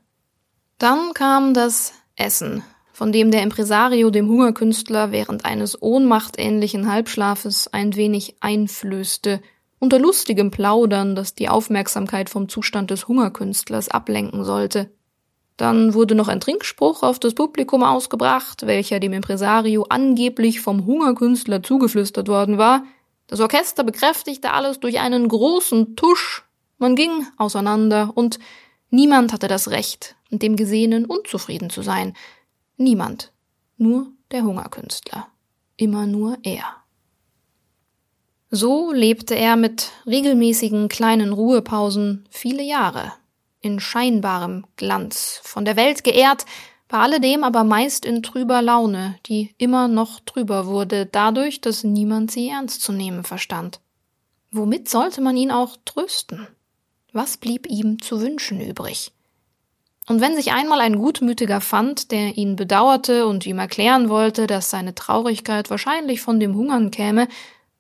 Dann 0.79 1.13
kam 1.13 1.53
das 1.53 1.93
Essen, 2.17 2.63
von 2.93 3.13
dem 3.13 3.31
der 3.31 3.43
Impresario 3.43 4.11
dem 4.11 4.29
Hungerkünstler 4.29 5.13
während 5.13 5.45
eines 5.45 5.81
ohnmachtähnlichen 5.81 6.91
Halbschlafes 6.91 7.69
ein 7.69 7.95
wenig 7.95 8.37
einflößte, 8.41 9.41
unter 9.79 9.99
lustigem 9.99 10.51
Plaudern, 10.51 11.15
das 11.15 11.35
die 11.35 11.49
Aufmerksamkeit 11.49 12.31
vom 12.31 12.49
Zustand 12.49 12.91
des 12.91 13.09
Hungerkünstlers 13.09 13.91
ablenken 13.91 14.45
sollte. 14.45 14.91
Dann 15.57 15.95
wurde 15.95 16.15
noch 16.15 16.29
ein 16.29 16.41
Trinkspruch 16.41 17.03
auf 17.03 17.19
das 17.19 17.35
Publikum 17.35 17.83
ausgebracht, 17.83 18.67
welcher 18.67 19.01
dem 19.01 19.13
Impresario 19.13 19.85
angeblich 19.89 20.61
vom 20.61 20.85
Hungerkünstler 20.87 21.63
zugeflüstert 21.63 22.29
worden 22.29 22.59
war. 22.59 22.85
Das 23.27 23.41
Orchester 23.41 23.83
bekräftigte 23.83 24.53
alles 24.53 24.81
durch 24.81 25.01
einen 25.01 25.29
großen 25.29 25.97
Tusch. 25.97 26.45
Man 26.79 26.95
ging 26.95 27.27
auseinander 27.39 28.13
und 28.15 28.39
niemand 28.91 29.33
hatte 29.33 29.49
das 29.49 29.69
Recht, 29.69 30.17
mit 30.31 30.43
dem 30.43 30.57
Gesehenen 30.57 31.05
unzufrieden 31.05 31.71
zu 31.71 31.83
sein. 31.83 32.17
Niemand. 32.77 33.33
Nur 33.77 34.09
der 34.31 34.43
Hungerkünstler. 34.43 35.29
Immer 35.77 36.07
nur 36.07 36.39
er. 36.43 36.65
So 38.51 38.93
lebte 38.93 39.35
er 39.35 39.57
mit 39.57 39.91
regelmäßigen 40.07 40.89
kleinen 40.89 41.33
Ruhepausen 41.33 42.27
viele 42.31 42.63
Jahre, 42.63 43.13
in 43.61 43.81
scheinbarem 43.81 44.65
Glanz, 44.77 45.41
von 45.43 45.65
der 45.65 45.77
Welt 45.77 46.05
geehrt, 46.05 46.47
bei 46.89 46.99
alledem 46.99 47.43
aber 47.43 47.65
meist 47.65 48.07
in 48.07 48.23
trüber 48.23 48.63
Laune, 48.63 49.19
die 49.27 49.55
immer 49.59 49.89
noch 49.89 50.21
trüber 50.21 50.67
wurde, 50.67 51.07
dadurch, 51.07 51.61
dass 51.61 51.83
niemand 51.83 52.31
sie 52.31 52.49
ernst 52.49 52.83
zu 52.83 52.93
nehmen 52.93 53.25
verstand. 53.25 53.81
Womit 54.53 54.89
sollte 54.89 55.21
man 55.21 55.37
ihn 55.37 55.51
auch 55.51 55.77
trösten? 55.85 56.47
Was 57.17 57.39
blieb 57.39 57.67
ihm 57.67 58.03
zu 58.03 58.21
wünschen 58.21 58.61
übrig? 58.61 59.11
Und 60.07 60.21
wenn 60.21 60.37
sich 60.37 60.53
einmal 60.53 60.83
ein 60.83 60.99
Gutmütiger 60.99 61.63
fand, 61.63 62.11
der 62.11 62.37
ihn 62.37 62.57
bedauerte 62.57 63.27
und 63.27 63.47
ihm 63.47 63.59
erklären 63.59 64.11
wollte, 64.11 64.47
dass 64.47 64.69
seine 64.69 64.95
Traurigkeit 64.95 65.71
wahrscheinlich 65.71 66.21
von 66.21 66.41
dem 66.41 66.55
Hungern 66.55 66.91
käme, 66.91 67.27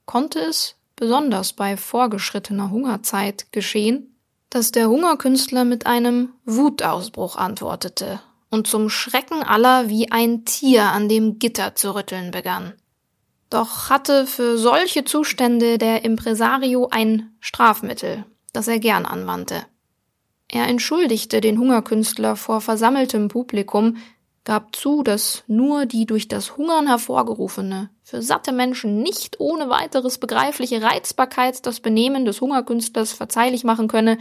konnte 0.06 0.38
es, 0.38 0.76
besonders 0.96 1.52
bei 1.52 1.76
vorgeschrittener 1.76 2.70
Hungerzeit, 2.70 3.52
geschehen, 3.52 4.16
dass 4.48 4.72
der 4.72 4.88
Hungerkünstler 4.88 5.66
mit 5.66 5.84
einem 5.84 6.30
Wutausbruch 6.46 7.36
antwortete 7.36 8.20
und 8.48 8.66
zum 8.66 8.88
Schrecken 8.88 9.42
aller 9.42 9.90
wie 9.90 10.10
ein 10.10 10.46
Tier 10.46 10.84
an 10.84 11.10
dem 11.10 11.38
Gitter 11.38 11.74
zu 11.74 11.94
rütteln 11.94 12.30
begann. 12.30 12.72
Doch 13.50 13.90
hatte 13.90 14.26
für 14.26 14.56
solche 14.56 15.04
Zustände 15.04 15.76
der 15.76 16.06
Impresario 16.06 16.88
ein 16.90 17.36
Strafmittel, 17.40 18.24
das 18.56 18.68
er 18.68 18.78
gern 18.80 19.06
anwandte. 19.06 19.66
Er 20.48 20.66
entschuldigte 20.66 21.40
den 21.40 21.58
Hungerkünstler 21.58 22.36
vor 22.36 22.60
versammeltem 22.60 23.28
Publikum, 23.28 23.98
gab 24.44 24.74
zu, 24.76 25.02
dass 25.02 25.42
nur 25.48 25.86
die 25.86 26.06
durch 26.06 26.28
das 26.28 26.56
Hungern 26.56 26.86
hervorgerufene, 26.86 27.90
für 28.02 28.22
satte 28.22 28.52
Menschen 28.52 29.02
nicht 29.02 29.40
ohne 29.40 29.68
weiteres 29.68 30.18
begreifliche 30.18 30.80
Reizbarkeit 30.80 31.66
das 31.66 31.80
Benehmen 31.80 32.24
des 32.24 32.40
Hungerkünstlers 32.40 33.12
verzeihlich 33.12 33.64
machen 33.64 33.88
könne, 33.88 34.18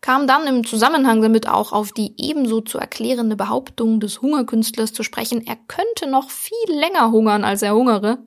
kam 0.00 0.26
dann 0.26 0.46
im 0.46 0.64
Zusammenhang 0.64 1.20
damit 1.20 1.48
auch 1.48 1.72
auf 1.72 1.92
die 1.92 2.14
ebenso 2.18 2.60
zu 2.60 2.78
erklärende 2.78 3.36
Behauptung 3.36 4.00
des 4.00 4.22
Hungerkünstlers 4.22 4.92
zu 4.92 5.02
sprechen, 5.02 5.46
er 5.46 5.56
könnte 5.56 6.08
noch 6.08 6.30
viel 6.30 6.54
länger 6.68 7.10
hungern, 7.10 7.44
als 7.44 7.62
er 7.62 7.74
hungere, 7.74 8.18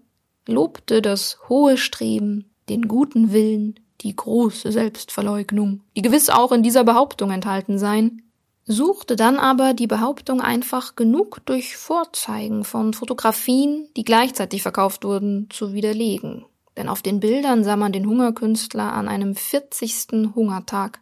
lobte 0.48 1.01
das 1.01 1.39
hohe 1.50 1.77
Streben, 1.77 2.53
den 2.70 2.88
guten 2.88 3.32
Willen, 3.32 3.79
die 4.06 4.16
große 4.16 4.72
Selbstverleugnung, 4.72 5.82
die 5.98 6.04
gewiss 6.04 6.30
auch 6.30 6.52
in 6.52 6.62
dieser 6.62 6.84
Behauptung 6.84 7.32
enthalten 7.32 7.80
seien, 7.80 8.22
suchte 8.66 9.16
dann 9.16 9.38
aber 9.38 9.74
die 9.74 9.88
Behauptung 9.88 10.42
einfach 10.42 10.96
genug 10.96 11.42
durch 11.46 11.76
Vorzeigen 11.76 12.64
von 12.64 12.94
Fotografien, 12.94 13.90
die 13.98 14.04
gleichzeitig 14.04 14.62
verkauft 14.62 15.04
wurden, 15.04 15.50
zu 15.50 15.74
widerlegen. 15.74 16.46
Denn 16.78 16.88
auf 16.88 17.02
den 17.02 17.20
Bildern 17.20 17.64
sah 17.64 17.78
man 17.78 17.92
den 17.92 18.08
Hungerkünstler 18.08 18.94
an 18.94 19.08
einem 19.08 19.36
40. 19.36 20.34
Hungertag 20.36 21.02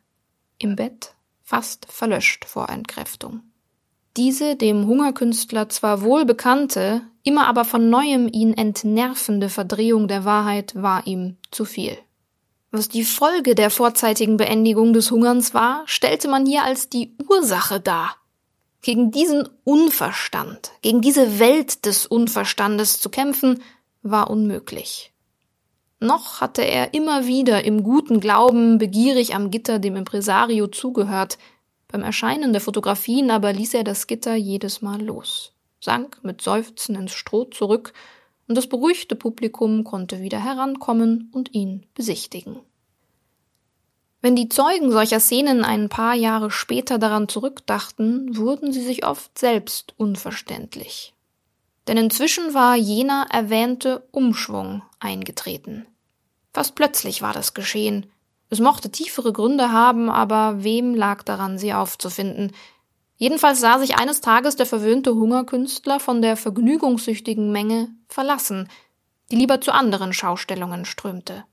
im 0.57 0.77
Bett, 0.77 1.13
fast 1.43 1.86
verlöscht 1.91 2.45
vor 2.45 2.69
Entkräftung. 2.69 3.41
Diese 4.15 4.55
dem 4.55 4.88
Hungerkünstler 4.88 5.67
zwar 5.69 6.03
wohl 6.03 6.24
bekannte, 6.24 7.01
immer 7.24 7.48
aber 7.48 7.65
von 7.65 7.89
neuem 7.89 8.29
ihn 8.31 8.53
entnervende 8.53 9.50
Verdrehung 9.50 10.07
der 10.07 10.24
Wahrheit 10.24 10.75
war 10.75 11.05
ihm 11.05 11.36
zu 11.51 11.65
viel. 11.65 11.98
Was 12.75 12.89
die 12.89 13.03
Folge 13.03 13.53
der 13.53 13.69
vorzeitigen 13.69 14.35
Beendigung 14.35 14.93
des 14.93 15.11
Hungerns 15.11 15.53
war, 15.53 15.83
stellte 15.85 16.27
man 16.27 16.47
hier 16.47 16.63
als 16.63 16.89
die 16.89 17.15
Ursache 17.29 17.79
dar. 17.79 18.15
Gegen 18.81 19.11
diesen 19.11 19.47
Unverstand, 19.63 20.71
gegen 20.81 20.99
diese 20.99 21.37
Welt 21.37 21.85
des 21.85 22.07
Unverstandes 22.07 22.99
zu 22.99 23.11
kämpfen, 23.11 23.61
war 24.01 24.31
unmöglich. 24.31 25.13
Noch 25.99 26.41
hatte 26.41 26.63
er 26.63 26.95
immer 26.95 27.27
wieder 27.27 27.63
im 27.63 27.83
guten 27.83 28.19
Glauben 28.19 28.79
begierig 28.79 29.35
am 29.35 29.51
Gitter 29.51 29.77
dem 29.77 29.95
Impresario 29.95 30.65
zugehört, 30.65 31.37
beim 31.89 32.01
Erscheinen 32.01 32.53
der 32.53 32.61
Fotografien 32.61 33.29
aber 33.29 33.53
ließ 33.53 33.75
er 33.75 33.83
das 33.83 34.07
Gitter 34.07 34.33
jedes 34.33 34.81
Mal 34.81 34.99
los, 34.99 35.53
sank 35.79 36.23
mit 36.23 36.41
Seufzen 36.41 36.95
ins 36.95 37.11
Stroh 37.11 37.45
zurück 37.45 37.93
und 38.47 38.55
das 38.55 38.67
beruhigte 38.67 39.15
Publikum 39.15 39.83
konnte 39.83 40.21
wieder 40.21 40.43
herankommen 40.43 41.29
und 41.33 41.53
ihn 41.53 41.85
besichtigen. 41.93 42.59
Wenn 44.21 44.38
die 44.38 44.47
Zeugen 44.47 44.89
solcher 44.89 45.19
Szenen 45.19 45.65
ein 45.65 45.89
paar 45.89 46.13
Jahre 46.13 46.50
später 46.50 46.97
daran 46.97 47.27
zurückdachten, 47.27 48.38
wurden 48.38 48.71
sie 48.71 48.81
sich 48.81 49.05
oft 49.05 49.38
selbst 49.38 49.93
unverständlich. 49.97 51.13
Denn 51.88 51.97
inzwischen 51.97 52.53
war 52.53 52.77
jener 52.77 53.27
erwähnte 53.31 54.07
Umschwung 54.12 54.81
eingetreten. 55.00 55.85
Fast 56.53 56.75
plötzlich 56.75 57.21
war 57.21 57.33
das 57.33 57.53
geschehen. 57.53 58.05
Es 58.50 58.59
mochte 58.59 58.89
tiefere 58.89 59.33
Gründe 59.33 59.71
haben, 59.73 60.09
aber 60.09 60.63
wem 60.63 60.95
lag 60.95 61.23
daran, 61.23 61.57
sie 61.57 61.73
aufzufinden? 61.73 62.53
Jedenfalls 63.17 63.60
sah 63.60 63.79
sich 63.79 63.98
eines 63.98 64.22
Tages 64.22 64.55
der 64.55 64.65
verwöhnte 64.65 65.15
Hungerkünstler 65.15 66.00
von 66.00 66.22
der 66.22 66.36
vergnügungssüchtigen 66.36 67.51
Menge 67.51 67.89
verlassen, 68.08 68.70
die 69.32 69.36
lieber 69.36 69.62
zu 69.62 69.72
anderen 69.72 70.13
Schaustellungen 70.13 70.86
strömte. 70.86 71.46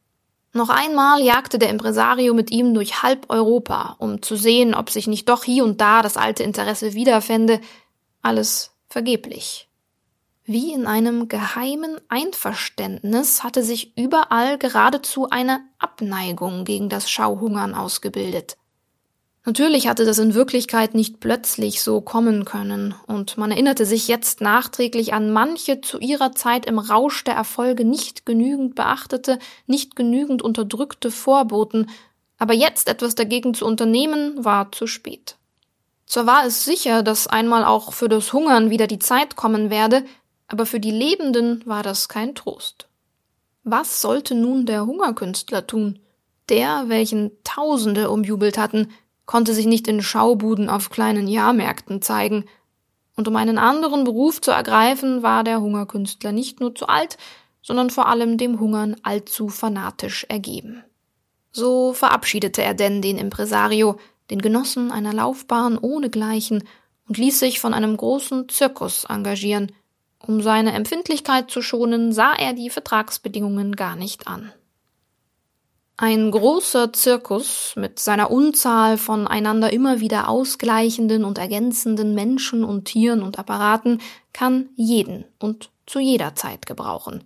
Noch 0.52 0.69
einmal 0.69 1.23
jagte 1.23 1.59
der 1.59 1.71
Impresario 1.71 2.35
mit 2.35 2.50
ihm 2.50 2.75
durch 2.75 3.02
halb 3.02 3.26
Europa, 3.31 3.95
um 3.99 4.21
zu 4.21 4.35
sehen, 4.35 4.75
ob 4.75 4.90
sich 4.90 5.07
nicht 5.07 5.29
doch 5.29 5.45
hier 5.45 5.62
und 5.64 5.81
da 5.81 6.02
das 6.02 6.17
alte 6.17 6.43
Interesse 6.43 6.95
wiederfände, 6.95 7.61
alles 8.21 8.73
vergeblich. 8.88 9.69
Wie 10.45 10.73
in 10.73 10.88
einem 10.88 11.29
geheimen 11.29 12.00
Einverständnis 12.09 13.45
hatte 13.45 13.62
sich 13.62 13.97
überall 13.97 14.59
geradezu 14.59 15.31
eine 15.31 15.61
Abneigung 15.79 16.64
gegen 16.64 16.88
das 16.88 17.09
Schauhungern 17.09 17.73
ausgebildet. 17.75 18.57
Natürlich 19.50 19.88
hatte 19.88 20.04
das 20.04 20.21
in 20.21 20.35
Wirklichkeit 20.35 20.95
nicht 20.95 21.19
plötzlich 21.19 21.83
so 21.83 22.00
kommen 22.00 22.45
können, 22.45 22.95
und 23.09 23.37
man 23.37 23.50
erinnerte 23.50 23.85
sich 23.85 24.07
jetzt 24.07 24.40
nachträglich 24.40 25.12
an 25.12 25.33
manche 25.33 25.80
zu 25.80 25.99
ihrer 25.99 26.30
Zeit 26.37 26.66
im 26.66 26.78
Rausch 26.78 27.25
der 27.25 27.35
Erfolge 27.35 27.85
nicht 27.85 28.25
genügend 28.25 28.76
beachtete, 28.76 29.40
nicht 29.66 29.97
genügend 29.97 30.40
unterdrückte 30.40 31.11
Vorboten, 31.11 31.90
aber 32.38 32.54
jetzt 32.54 32.88
etwas 32.88 33.16
dagegen 33.16 33.52
zu 33.52 33.66
unternehmen, 33.66 34.45
war 34.45 34.71
zu 34.71 34.87
spät. 34.87 35.35
Zwar 36.07 36.26
war 36.26 36.47
es 36.47 36.64
sicher, 36.64 37.02
dass 37.02 37.26
einmal 37.26 37.64
auch 37.64 37.92
für 37.92 38.09
das 38.09 38.33
Hungern 38.33 38.71
wieder 38.71 38.87
die 38.87 39.00
Zeit 39.00 39.35
kommen 39.35 39.69
werde, 39.69 40.04
aber 40.47 40.64
für 40.64 40.78
die 40.78 40.92
Lebenden 40.92 41.61
war 41.66 41.83
das 41.83 42.09
kein 42.09 42.37
Trost. 42.37 42.87
Was 43.64 44.00
sollte 44.00 44.37
nun 44.37 44.64
der 44.64 44.87
Hungerkünstler 44.87 45.66
tun? 45.66 45.99
Der, 46.49 46.85
welchen 46.87 47.33
Tausende 47.42 48.11
umjubelt 48.11 48.57
hatten, 48.57 48.92
konnte 49.30 49.54
sich 49.54 49.66
nicht 49.66 49.87
in 49.87 50.02
Schaubuden 50.02 50.68
auf 50.68 50.90
kleinen 50.90 51.28
Jahrmärkten 51.28 52.02
zeigen, 52.02 52.46
und 53.14 53.28
um 53.28 53.37
einen 53.37 53.58
anderen 53.58 54.02
Beruf 54.02 54.40
zu 54.40 54.50
ergreifen, 54.50 55.22
war 55.22 55.44
der 55.44 55.60
Hungerkünstler 55.60 56.32
nicht 56.32 56.58
nur 56.58 56.75
zu 56.75 56.88
alt, 56.88 57.16
sondern 57.62 57.90
vor 57.90 58.08
allem 58.08 58.38
dem 58.38 58.58
Hungern 58.58 58.96
allzu 59.04 59.49
fanatisch 59.49 60.26
ergeben. 60.28 60.82
So 61.52 61.92
verabschiedete 61.92 62.64
er 62.64 62.75
denn 62.75 63.02
den 63.02 63.18
Impresario, 63.18 64.00
den 64.30 64.42
Genossen 64.42 64.90
einer 64.90 65.12
Laufbahn 65.12 65.78
ohnegleichen, 65.78 66.64
und 67.06 67.16
ließ 67.16 67.38
sich 67.38 67.60
von 67.60 67.72
einem 67.72 67.96
großen 67.96 68.49
Zirkus 68.49 69.04
engagieren. 69.04 69.70
Um 70.26 70.42
seine 70.42 70.72
Empfindlichkeit 70.72 71.52
zu 71.52 71.62
schonen, 71.62 72.12
sah 72.12 72.32
er 72.32 72.52
die 72.52 72.68
Vertragsbedingungen 72.68 73.76
gar 73.76 73.94
nicht 73.94 74.26
an. 74.26 74.50
Ein 76.02 76.30
großer 76.30 76.95
Zirkus 76.95 77.75
mit 77.76 77.99
seiner 77.99 78.30
Unzahl 78.30 78.97
von 78.97 79.26
einander 79.28 79.71
immer 79.71 80.00
wieder 80.00 80.30
ausgleichenden 80.30 81.26
und 81.26 81.37
ergänzenden 81.37 82.14
Menschen 82.14 82.64
und 82.64 82.87
Tieren 82.87 83.23
und 83.23 83.38
Apparaten 83.38 84.00
kann 84.33 84.71
jeden 84.76 85.26
und 85.38 85.69
zu 85.85 85.99
jeder 85.99 86.35
Zeit 86.35 86.64
gebrauchen. 86.64 87.25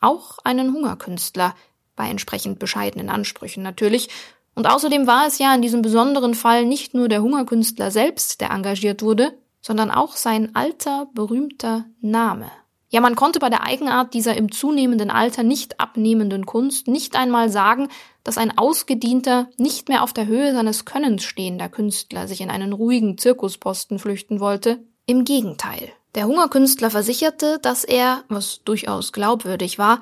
Auch 0.00 0.38
einen 0.42 0.72
Hungerkünstler, 0.72 1.54
bei 1.94 2.08
entsprechend 2.08 2.58
bescheidenen 2.58 3.10
Ansprüchen 3.10 3.62
natürlich, 3.62 4.08
und 4.56 4.66
außerdem 4.66 5.06
war 5.06 5.28
es 5.28 5.38
ja 5.38 5.54
in 5.54 5.62
diesem 5.62 5.82
besonderen 5.82 6.34
Fall 6.34 6.66
nicht 6.66 6.94
nur 6.94 7.06
der 7.08 7.22
Hungerkünstler 7.22 7.92
selbst, 7.92 8.40
der 8.40 8.50
engagiert 8.50 9.02
wurde, 9.02 9.38
sondern 9.60 9.92
auch 9.92 10.16
sein 10.16 10.52
alter, 10.56 11.06
berühmter 11.14 11.84
Name. 12.00 12.50
Ja, 12.88 13.00
man 13.00 13.16
konnte 13.16 13.40
bei 13.40 13.50
der 13.50 13.64
Eigenart 13.64 14.14
dieser 14.14 14.36
im 14.36 14.52
zunehmenden 14.52 15.10
Alter 15.10 15.42
nicht 15.42 15.80
abnehmenden 15.80 16.46
Kunst 16.46 16.86
nicht 16.86 17.16
einmal 17.16 17.50
sagen, 17.50 17.88
dass 18.22 18.38
ein 18.38 18.56
ausgedienter, 18.56 19.48
nicht 19.56 19.88
mehr 19.88 20.02
auf 20.02 20.12
der 20.12 20.26
Höhe 20.26 20.52
seines 20.52 20.84
Könnens 20.84 21.24
stehender 21.24 21.68
Künstler 21.68 22.28
sich 22.28 22.40
in 22.40 22.50
einen 22.50 22.72
ruhigen 22.72 23.18
Zirkusposten 23.18 23.98
flüchten 23.98 24.38
wollte. 24.40 24.78
Im 25.06 25.24
Gegenteil. 25.24 25.92
Der 26.14 26.26
Hungerkünstler 26.26 26.90
versicherte, 26.90 27.58
dass 27.60 27.84
er, 27.84 28.24
was 28.28 28.62
durchaus 28.64 29.12
glaubwürdig 29.12 29.78
war, 29.78 30.00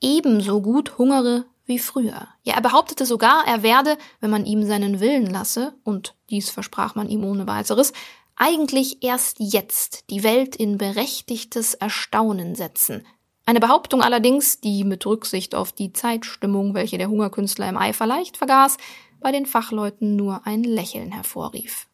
ebenso 0.00 0.60
gut 0.60 0.98
hungere 0.98 1.46
wie 1.64 1.78
früher. 1.78 2.28
Ja, 2.44 2.54
er 2.54 2.60
behauptete 2.60 3.04
sogar, 3.04 3.44
er 3.46 3.62
werde, 3.62 3.98
wenn 4.20 4.30
man 4.30 4.46
ihm 4.46 4.62
seinen 4.64 5.00
Willen 5.00 5.26
lasse, 5.26 5.74
und 5.82 6.14
dies 6.30 6.50
versprach 6.50 6.94
man 6.94 7.08
ihm 7.08 7.24
ohne 7.24 7.46
weiteres, 7.46 7.92
eigentlich 8.36 9.02
erst 9.02 9.38
jetzt 9.40 10.10
die 10.10 10.22
Welt 10.22 10.56
in 10.56 10.78
berechtigtes 10.78 11.74
Erstaunen 11.74 12.54
setzen, 12.54 13.04
eine 13.48 13.60
Behauptung 13.60 14.02
allerdings, 14.02 14.60
die 14.60 14.82
mit 14.82 15.06
Rücksicht 15.06 15.54
auf 15.54 15.70
die 15.70 15.92
Zeitstimmung, 15.92 16.74
welche 16.74 16.98
der 16.98 17.08
Hungerkünstler 17.08 17.68
im 17.68 17.76
Eifer 17.76 18.04
leicht 18.04 18.36
vergaß, 18.36 18.76
bei 19.20 19.30
den 19.30 19.46
Fachleuten 19.46 20.16
nur 20.16 20.44
ein 20.46 20.64
Lächeln 20.64 21.12
hervorrief. 21.12 21.86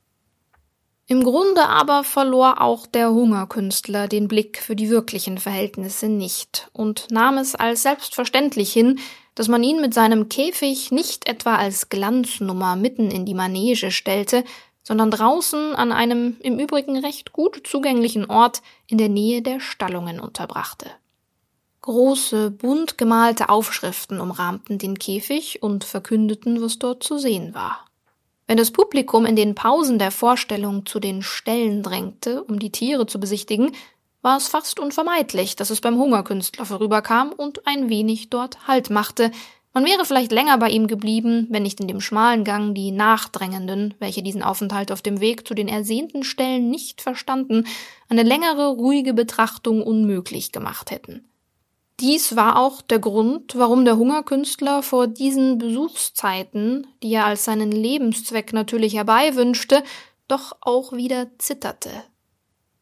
Im 1.07 1.23
Grunde 1.23 1.69
aber 1.69 2.05
verlor 2.05 2.63
auch 2.63 2.87
der 2.87 3.11
Hungerkünstler 3.11 4.09
den 4.09 4.29
Blick 4.29 4.63
für 4.63 4.75
die 4.75 4.89
wirklichen 4.89 5.37
Verhältnisse 5.37 6.09
nicht 6.09 6.71
und 6.73 7.11
nahm 7.11 7.37
es 7.37 7.55
als 7.55 7.83
selbstverständlich 7.83 8.73
hin, 8.73 8.99
dass 9.35 9.49
man 9.49 9.63
ihn 9.63 9.83
mit 9.83 9.93
seinem 9.93 10.31
Käfig 10.31 10.91
nicht 10.91 11.29
etwa 11.29 11.57
als 11.57 11.91
Glanznummer 11.91 12.77
mitten 12.77 13.11
in 13.11 13.27
die 13.27 13.35
Manege 13.35 13.91
stellte, 13.91 14.43
sondern 14.83 15.11
draußen 15.11 15.75
an 15.75 15.93
einem 15.93 16.37
im 16.41 16.59
Übrigen 16.59 16.99
recht 16.99 17.33
gut 17.33 17.63
zugänglichen 17.65 18.29
Ort 18.29 18.63
in 18.87 18.99
der 18.99 19.09
Nähe 19.09 19.43
der 19.43 19.61
Stallungen 19.61 20.21
unterbrachte. 20.21 20.91
Große, 21.83 22.51
bunt 22.51 22.97
gemalte 22.97 23.49
Aufschriften 23.49 24.21
umrahmten 24.21 24.79
den 24.79 24.99
Käfig 24.99 25.63
und 25.63 25.83
verkündeten, 25.83 26.63
was 26.63 26.79
dort 26.79 27.03
zu 27.03 27.19
sehen 27.19 27.55
war. 27.55 27.87
Wenn 28.47 28.57
das 28.57 28.71
Publikum 28.71 29.25
in 29.25 29.35
den 29.35 29.55
Pausen 29.55 29.99
der 29.99 30.11
Vorstellung 30.11 30.87
zu 30.87 31.01
den 31.01 31.23
Ställen 31.23 31.83
drängte, 31.83 32.45
um 32.45 32.59
die 32.59 32.71
Tiere 32.71 33.07
zu 33.07 33.19
besichtigen, 33.19 33.73
war 34.21 34.37
es 34.37 34.47
fast 34.47 34.79
unvermeidlich, 34.79 35.57
dass 35.57 35.71
es 35.71 35.81
beim 35.81 35.97
Hungerkünstler 35.97 36.65
vorüberkam 36.65 37.33
und 37.33 37.67
ein 37.67 37.89
wenig 37.89 38.31
dort 38.31 38.69
Halt 38.69 38.91
machte. 38.91 39.33
Man 39.75 39.87
wäre 39.87 40.05
vielleicht 40.05 40.33
länger 40.33 40.59
bei 40.59 40.69
ihm 40.69 40.87
geblieben, 40.87 41.47
wenn 41.49 41.63
nicht 41.63 41.81
in 41.81 41.89
dem 41.89 42.03
schmalen 42.03 42.45
Gang 42.45 42.75
die 42.75 42.91
Nachdrängenden, 42.91 43.95
welche 43.99 44.23
diesen 44.23 44.43
Aufenthalt 44.43 44.93
auf 44.93 45.01
dem 45.01 45.21
Weg 45.21 45.49
zu 45.49 45.55
den 45.55 45.69
ersehnten 45.69 46.25
Stellen 46.25 46.69
nicht 46.69 47.01
verstanden, 47.01 47.67
eine 48.11 48.23
längere, 48.23 48.69
ruhige 48.69 49.15
Betrachtung 49.15 49.83
unmöglich 49.83 50.53
gemacht 50.53 50.91
hätten. 50.91 51.25
Dies 52.01 52.37
war 52.37 52.59
auch 52.59 52.83
der 52.83 52.99
Grund, 52.99 53.57
warum 53.57 53.85
der 53.85 53.97
Hungerkünstler 53.97 54.83
vor 54.83 55.07
diesen 55.07 55.59
Besuchszeiten, 55.59 56.87
die 57.03 57.15
er 57.15 57.27
als 57.27 57.45
seinen 57.45 57.73
Lebenszweck 57.73 58.53
natürlich 58.53 58.95
herbeiwünschte, 58.95 59.83
doch 60.29 60.57
auch 60.61 60.93
wieder 60.93 61.29
zitterte. 61.39 61.91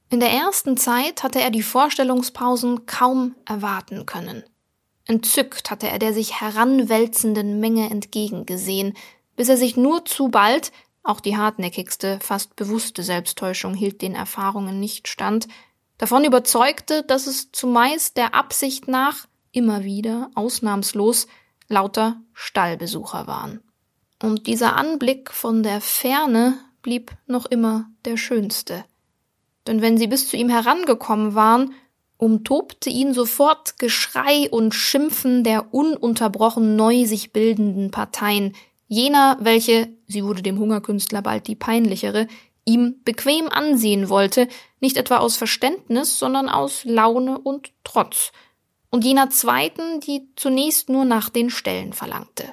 In 0.08 0.18
der 0.18 0.30
ersten 0.30 0.76
Zeit 0.76 1.22
hatte 1.22 1.40
er 1.40 1.50
die 1.50 1.62
Vorstellungspausen 1.62 2.86
kaum 2.86 3.36
erwarten 3.44 4.06
können. 4.06 4.42
Entzückt 5.10 5.72
hatte 5.72 5.88
er 5.88 5.98
der 5.98 6.14
sich 6.14 6.40
heranwälzenden 6.40 7.58
Menge 7.58 7.90
entgegengesehen, 7.90 8.94
bis 9.34 9.48
er 9.48 9.56
sich 9.56 9.76
nur 9.76 10.04
zu 10.04 10.28
bald, 10.28 10.70
auch 11.02 11.18
die 11.18 11.36
hartnäckigste, 11.36 12.20
fast 12.22 12.54
bewusste 12.54 13.02
Selbsttäuschung 13.02 13.74
hielt 13.74 14.02
den 14.02 14.14
Erfahrungen 14.14 14.78
nicht 14.78 15.08
stand, 15.08 15.48
davon 15.98 16.22
überzeugte, 16.22 17.02
dass 17.02 17.26
es 17.26 17.50
zumeist 17.50 18.18
der 18.18 18.36
Absicht 18.36 18.86
nach 18.86 19.26
immer 19.50 19.82
wieder, 19.82 20.30
ausnahmslos, 20.36 21.26
lauter 21.66 22.20
Stallbesucher 22.32 23.26
waren. 23.26 23.64
Und 24.22 24.46
dieser 24.46 24.76
Anblick 24.76 25.32
von 25.32 25.64
der 25.64 25.80
Ferne 25.80 26.56
blieb 26.82 27.10
noch 27.26 27.46
immer 27.46 27.90
der 28.04 28.16
schönste. 28.16 28.84
Denn 29.66 29.82
wenn 29.82 29.98
sie 29.98 30.06
bis 30.06 30.28
zu 30.28 30.36
ihm 30.36 30.50
herangekommen 30.50 31.34
waren, 31.34 31.74
umtobte 32.20 32.90
ihn 32.90 33.14
sofort 33.14 33.78
Geschrei 33.78 34.48
und 34.50 34.74
Schimpfen 34.74 35.42
der 35.42 35.72
ununterbrochen 35.72 36.76
neu 36.76 37.06
sich 37.06 37.32
bildenden 37.32 37.90
Parteien, 37.90 38.54
jener, 38.88 39.38
welche, 39.40 39.88
sie 40.06 40.24
wurde 40.24 40.42
dem 40.42 40.58
Hungerkünstler 40.58 41.22
bald 41.22 41.46
die 41.46 41.54
peinlichere, 41.54 42.26
ihm 42.66 42.96
bequem 43.04 43.48
ansehen 43.48 44.10
wollte, 44.10 44.48
nicht 44.80 44.98
etwa 44.98 45.16
aus 45.18 45.36
Verständnis, 45.36 46.18
sondern 46.18 46.48
aus 46.48 46.84
Laune 46.84 47.38
und 47.38 47.72
Trotz, 47.84 48.32
und 48.90 49.04
jener 49.04 49.30
zweiten, 49.30 50.00
die 50.00 50.28
zunächst 50.36 50.88
nur 50.88 51.04
nach 51.04 51.30
den 51.30 51.48
Stellen 51.48 51.92
verlangte. 51.92 52.52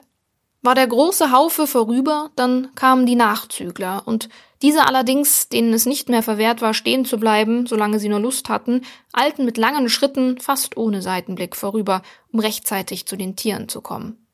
War 0.62 0.76
der 0.76 0.88
große 0.88 1.32
Haufe 1.32 1.68
vorüber, 1.68 2.30
dann 2.36 2.74
kamen 2.76 3.06
die 3.06 3.16
Nachzügler, 3.16 4.04
und 4.06 4.30
diese 4.62 4.88
allerdings, 4.88 5.50
denen 5.50 5.74
es 5.74 5.86
nicht 5.86 6.10
mehr 6.10 6.24
verwehrt 6.24 6.62
war, 6.62 6.74
stehen 6.74 7.06
zu 7.06 7.18
bleiben, 7.20 7.68
solange 7.68 8.00
sie 8.00 8.10
nur 8.10 8.20
Lust 8.20 8.50
hatten, 8.50 8.82
eilten 9.14 9.46
mit 9.46 9.58
langen 9.58 9.90
Schritten, 9.90 10.40
fast 10.40 10.78
ohne 10.78 11.02
Seitenblick 11.02 11.56
vorüber, 11.56 12.02
um 12.32 12.40
rechtzeitig 12.40 13.06
zu 13.06 13.16
den 13.16 13.36
Tieren 13.36 13.70
zu 13.70 13.82
kommen. 13.82 14.26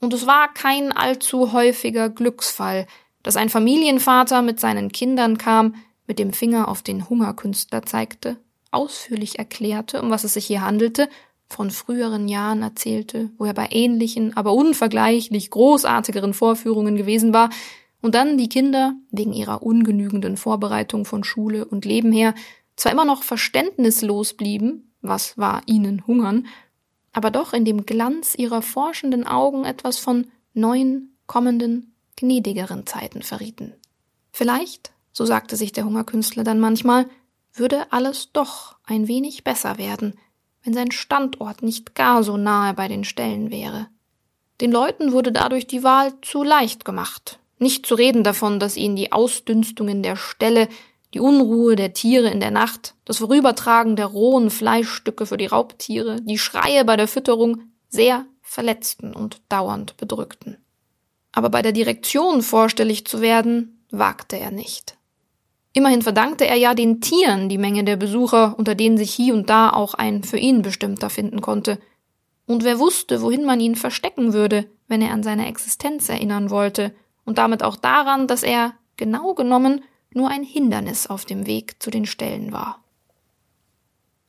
Und 0.00 0.14
es 0.14 0.26
war 0.26 0.52
kein 0.52 0.92
allzu 0.92 1.52
häufiger 1.52 2.08
Glücksfall, 2.08 2.86
dass 3.22 3.36
ein 3.36 3.48
Familienvater 3.48 4.42
mit 4.42 4.60
seinen 4.60 4.90
Kindern 4.90 5.38
kam, 5.38 5.74
mit 6.06 6.18
dem 6.18 6.32
Finger 6.32 6.68
auf 6.68 6.82
den 6.82 7.08
Hungerkünstler 7.08 7.82
zeigte, 7.82 8.36
ausführlich 8.70 9.38
erklärte, 9.38 10.02
um 10.02 10.10
was 10.10 10.24
es 10.24 10.34
sich 10.34 10.46
hier 10.46 10.62
handelte, 10.62 11.08
von 11.48 11.70
früheren 11.70 12.28
Jahren 12.28 12.62
erzählte, 12.62 13.30
wo 13.36 13.44
er 13.44 13.54
bei 13.54 13.68
ähnlichen, 13.70 14.36
aber 14.36 14.52
unvergleichlich 14.52 15.50
großartigeren 15.50 16.34
Vorführungen 16.34 16.96
gewesen 16.96 17.32
war, 17.34 17.50
und 18.02 18.14
dann 18.14 18.36
die 18.36 18.48
Kinder, 18.48 18.94
wegen 19.10 19.32
ihrer 19.32 19.62
ungenügenden 19.62 20.36
Vorbereitung 20.36 21.04
von 21.04 21.24
Schule 21.24 21.64
und 21.64 21.84
Leben 21.84 22.12
her, 22.12 22.34
zwar 22.76 22.92
immer 22.92 23.04
noch 23.04 23.22
verständnislos 23.22 24.34
blieben, 24.34 24.92
was 25.00 25.38
war 25.38 25.62
ihnen 25.66 26.06
Hungern, 26.06 26.46
aber 27.12 27.30
doch 27.30 27.52
in 27.52 27.64
dem 27.64 27.86
Glanz 27.86 28.34
ihrer 28.34 28.60
forschenden 28.60 29.26
Augen 29.26 29.64
etwas 29.64 29.98
von 29.98 30.26
neuen, 30.52 31.16
kommenden, 31.26 31.94
gnädigeren 32.16 32.86
Zeiten 32.86 33.22
verrieten. 33.22 33.74
Vielleicht, 34.32 34.92
so 35.12 35.24
sagte 35.24 35.56
sich 35.56 35.72
der 35.72 35.84
Hungerkünstler 35.84 36.44
dann 36.44 36.60
manchmal, 36.60 37.08
würde 37.54 37.92
alles 37.92 38.32
doch 38.32 38.76
ein 38.84 39.08
wenig 39.08 39.44
besser 39.44 39.78
werden, 39.78 40.18
wenn 40.64 40.74
sein 40.74 40.90
Standort 40.90 41.62
nicht 41.62 41.94
gar 41.94 42.22
so 42.22 42.36
nahe 42.36 42.74
bei 42.74 42.88
den 42.88 43.04
Ställen 43.04 43.50
wäre. 43.50 43.88
Den 44.60 44.72
Leuten 44.72 45.12
wurde 45.12 45.32
dadurch 45.32 45.66
die 45.66 45.82
Wahl 45.82 46.14
zu 46.22 46.42
leicht 46.42 46.84
gemacht. 46.84 47.40
Nicht 47.62 47.86
zu 47.86 47.94
reden 47.94 48.24
davon, 48.24 48.58
dass 48.58 48.76
ihn 48.76 48.96
die 48.96 49.12
Ausdünstungen 49.12 50.02
der 50.02 50.16
Ställe, 50.16 50.68
die 51.14 51.20
Unruhe 51.20 51.76
der 51.76 51.92
Tiere 51.92 52.28
in 52.28 52.40
der 52.40 52.50
Nacht, 52.50 52.96
das 53.04 53.18
Vorübertragen 53.18 53.94
der 53.94 54.06
rohen 54.06 54.50
Fleischstücke 54.50 55.26
für 55.26 55.36
die 55.36 55.46
Raubtiere, 55.46 56.20
die 56.20 56.38
Schreie 56.38 56.84
bei 56.84 56.96
der 56.96 57.06
Fütterung 57.06 57.60
sehr 57.88 58.26
verletzten 58.40 59.14
und 59.14 59.40
dauernd 59.48 59.96
bedrückten. 59.96 60.56
Aber 61.30 61.50
bei 61.50 61.62
der 61.62 61.70
Direktion 61.70 62.42
vorstellig 62.42 63.06
zu 63.06 63.20
werden, 63.20 63.86
wagte 63.92 64.40
er 64.40 64.50
nicht. 64.50 64.96
Immerhin 65.72 66.02
verdankte 66.02 66.44
er 66.48 66.56
ja 66.56 66.74
den 66.74 67.00
Tieren 67.00 67.48
die 67.48 67.58
Menge 67.58 67.84
der 67.84 67.96
Besucher, 67.96 68.56
unter 68.58 68.74
denen 68.74 68.98
sich 68.98 69.14
hier 69.14 69.34
und 69.34 69.48
da 69.48 69.70
auch 69.70 69.94
ein 69.94 70.24
für 70.24 70.36
ihn 70.36 70.62
bestimmter 70.62 71.10
finden 71.10 71.40
konnte. 71.40 71.78
Und 72.44 72.64
wer 72.64 72.80
wusste, 72.80 73.22
wohin 73.22 73.44
man 73.44 73.60
ihn 73.60 73.76
verstecken 73.76 74.32
würde, 74.32 74.66
wenn 74.88 75.00
er 75.00 75.12
an 75.12 75.22
seine 75.22 75.46
Existenz 75.46 76.08
erinnern 76.08 76.50
wollte, 76.50 76.92
und 77.32 77.38
damit 77.38 77.62
auch 77.62 77.76
daran, 77.76 78.26
dass 78.26 78.42
er, 78.42 78.74
genau 78.98 79.32
genommen, 79.32 79.82
nur 80.12 80.28
ein 80.28 80.42
Hindernis 80.42 81.06
auf 81.06 81.24
dem 81.24 81.46
Weg 81.46 81.82
zu 81.82 81.90
den 81.90 82.04
Stellen 82.04 82.52
war. 82.52 82.84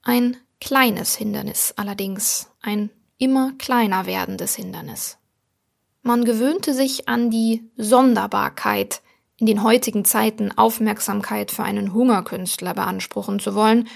Ein 0.04 0.38
kleines 0.62 1.14
Hindernis 1.14 1.74
allerdings, 1.76 2.50
ein 2.62 2.92
immer 3.18 3.52
kleiner 3.58 4.06
werdendes 4.06 4.56
Hindernis. 4.56 5.18
Man 6.02 6.24
gewöhnte 6.24 6.74
sich 6.74 7.10
an 7.10 7.30
die 7.30 7.70
Sonderbarkeit, 7.76 9.02
in 9.36 9.48
den 9.48 9.62
heutigen 9.62 10.06
Zeiten 10.06 10.58
Aufmerksamkeit 10.58 11.52
für 11.52 11.64
einen 11.64 11.94
Hungerkünstler 11.94 12.74
beanspruchen 12.74 13.42
zu 13.42 13.54
wollen, 13.54 13.90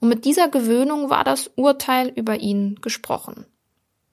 und 0.00 0.08
mit 0.08 0.24
dieser 0.24 0.48
Gewöhnung 0.48 1.10
war 1.10 1.22
das 1.22 1.50
Urteil 1.56 2.08
über 2.08 2.40
ihn 2.40 2.76
gesprochen. 2.80 3.44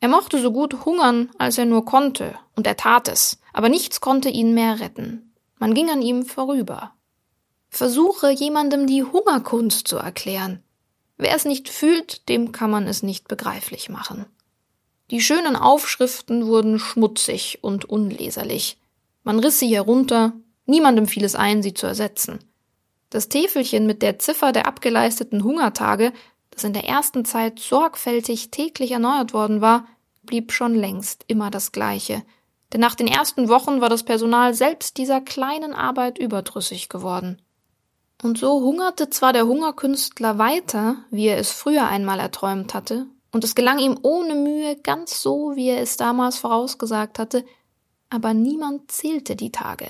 Er 0.01 0.09
mochte 0.09 0.41
so 0.41 0.51
gut 0.51 0.83
hungern, 0.83 1.29
als 1.37 1.59
er 1.59 1.65
nur 1.65 1.85
konnte, 1.85 2.33
und 2.55 2.65
er 2.65 2.75
tat 2.75 3.07
es, 3.07 3.39
aber 3.53 3.69
nichts 3.69 4.01
konnte 4.01 4.29
ihn 4.29 4.55
mehr 4.55 4.79
retten. 4.79 5.33
Man 5.59 5.75
ging 5.75 5.91
an 5.91 6.01
ihm 6.01 6.25
vorüber. 6.25 6.95
Versuche 7.69 8.31
jemandem 8.31 8.87
die 8.87 9.03
Hungerkunst 9.03 9.87
zu 9.87 9.97
erklären. 9.97 10.63
Wer 11.17 11.35
es 11.35 11.45
nicht 11.45 11.69
fühlt, 11.69 12.27
dem 12.29 12.51
kann 12.51 12.71
man 12.71 12.87
es 12.87 13.03
nicht 13.03 13.27
begreiflich 13.27 13.89
machen. 13.89 14.25
Die 15.11 15.21
schönen 15.21 15.55
Aufschriften 15.55 16.47
wurden 16.47 16.79
schmutzig 16.79 17.59
und 17.61 17.85
unleserlich. 17.85 18.79
Man 19.23 19.37
riss 19.39 19.59
sie 19.59 19.67
herunter, 19.67 20.33
niemandem 20.65 21.05
fiel 21.05 21.23
es 21.23 21.35
ein, 21.35 21.61
sie 21.61 21.75
zu 21.75 21.85
ersetzen. 21.85 22.39
Das 23.11 23.29
Täfelchen 23.29 23.85
mit 23.85 24.01
der 24.01 24.17
Ziffer 24.17 24.51
der 24.51 24.65
abgeleisteten 24.65 25.43
Hungertage 25.43 26.11
das 26.51 26.63
in 26.63 26.73
der 26.73 26.87
ersten 26.87 27.25
Zeit 27.25 27.59
sorgfältig 27.59 28.51
täglich 28.51 28.91
erneuert 28.91 29.33
worden 29.33 29.61
war, 29.61 29.87
blieb 30.23 30.51
schon 30.51 30.75
längst 30.75 31.23
immer 31.27 31.49
das 31.49 31.71
gleiche, 31.71 32.23
denn 32.71 32.81
nach 32.81 32.95
den 32.95 33.07
ersten 33.07 33.49
Wochen 33.49 33.81
war 33.81 33.89
das 33.89 34.03
Personal 34.03 34.53
selbst 34.53 34.97
dieser 34.97 35.19
kleinen 35.19 35.73
Arbeit 35.73 36.19
überdrüssig 36.19 36.89
geworden. 36.89 37.41
Und 38.21 38.37
so 38.37 38.61
hungerte 38.61 39.09
zwar 39.09 39.33
der 39.33 39.47
Hungerkünstler 39.47 40.37
weiter, 40.37 40.97
wie 41.09 41.27
er 41.27 41.37
es 41.37 41.51
früher 41.51 41.87
einmal 41.87 42.19
erträumt 42.19 42.73
hatte, 42.73 43.07
und 43.31 43.43
es 43.43 43.55
gelang 43.55 43.79
ihm 43.79 43.97
ohne 44.03 44.35
Mühe 44.35 44.75
ganz 44.75 45.21
so, 45.21 45.55
wie 45.55 45.69
er 45.69 45.81
es 45.81 45.97
damals 45.97 46.37
vorausgesagt 46.37 47.17
hatte, 47.17 47.45
aber 48.09 48.33
niemand 48.33 48.91
zählte 48.91 49.35
die 49.35 49.51
Tage. 49.51 49.89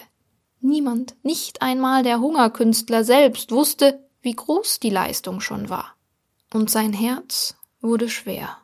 Niemand, 0.60 1.16
nicht 1.24 1.64
einmal 1.64 2.04
der 2.04 2.20
Hungerkünstler 2.20 3.04
selbst, 3.04 3.52
wusste, 3.52 4.08
wie 4.22 4.36
groß 4.36 4.80
die 4.80 4.92
Leistung 4.92 5.42
schon 5.42 5.70
war 5.70 5.96
und 6.54 6.70
sein 6.70 6.94
Herz 6.94 7.56
wurde 7.82 8.10
schwer. 8.10 8.58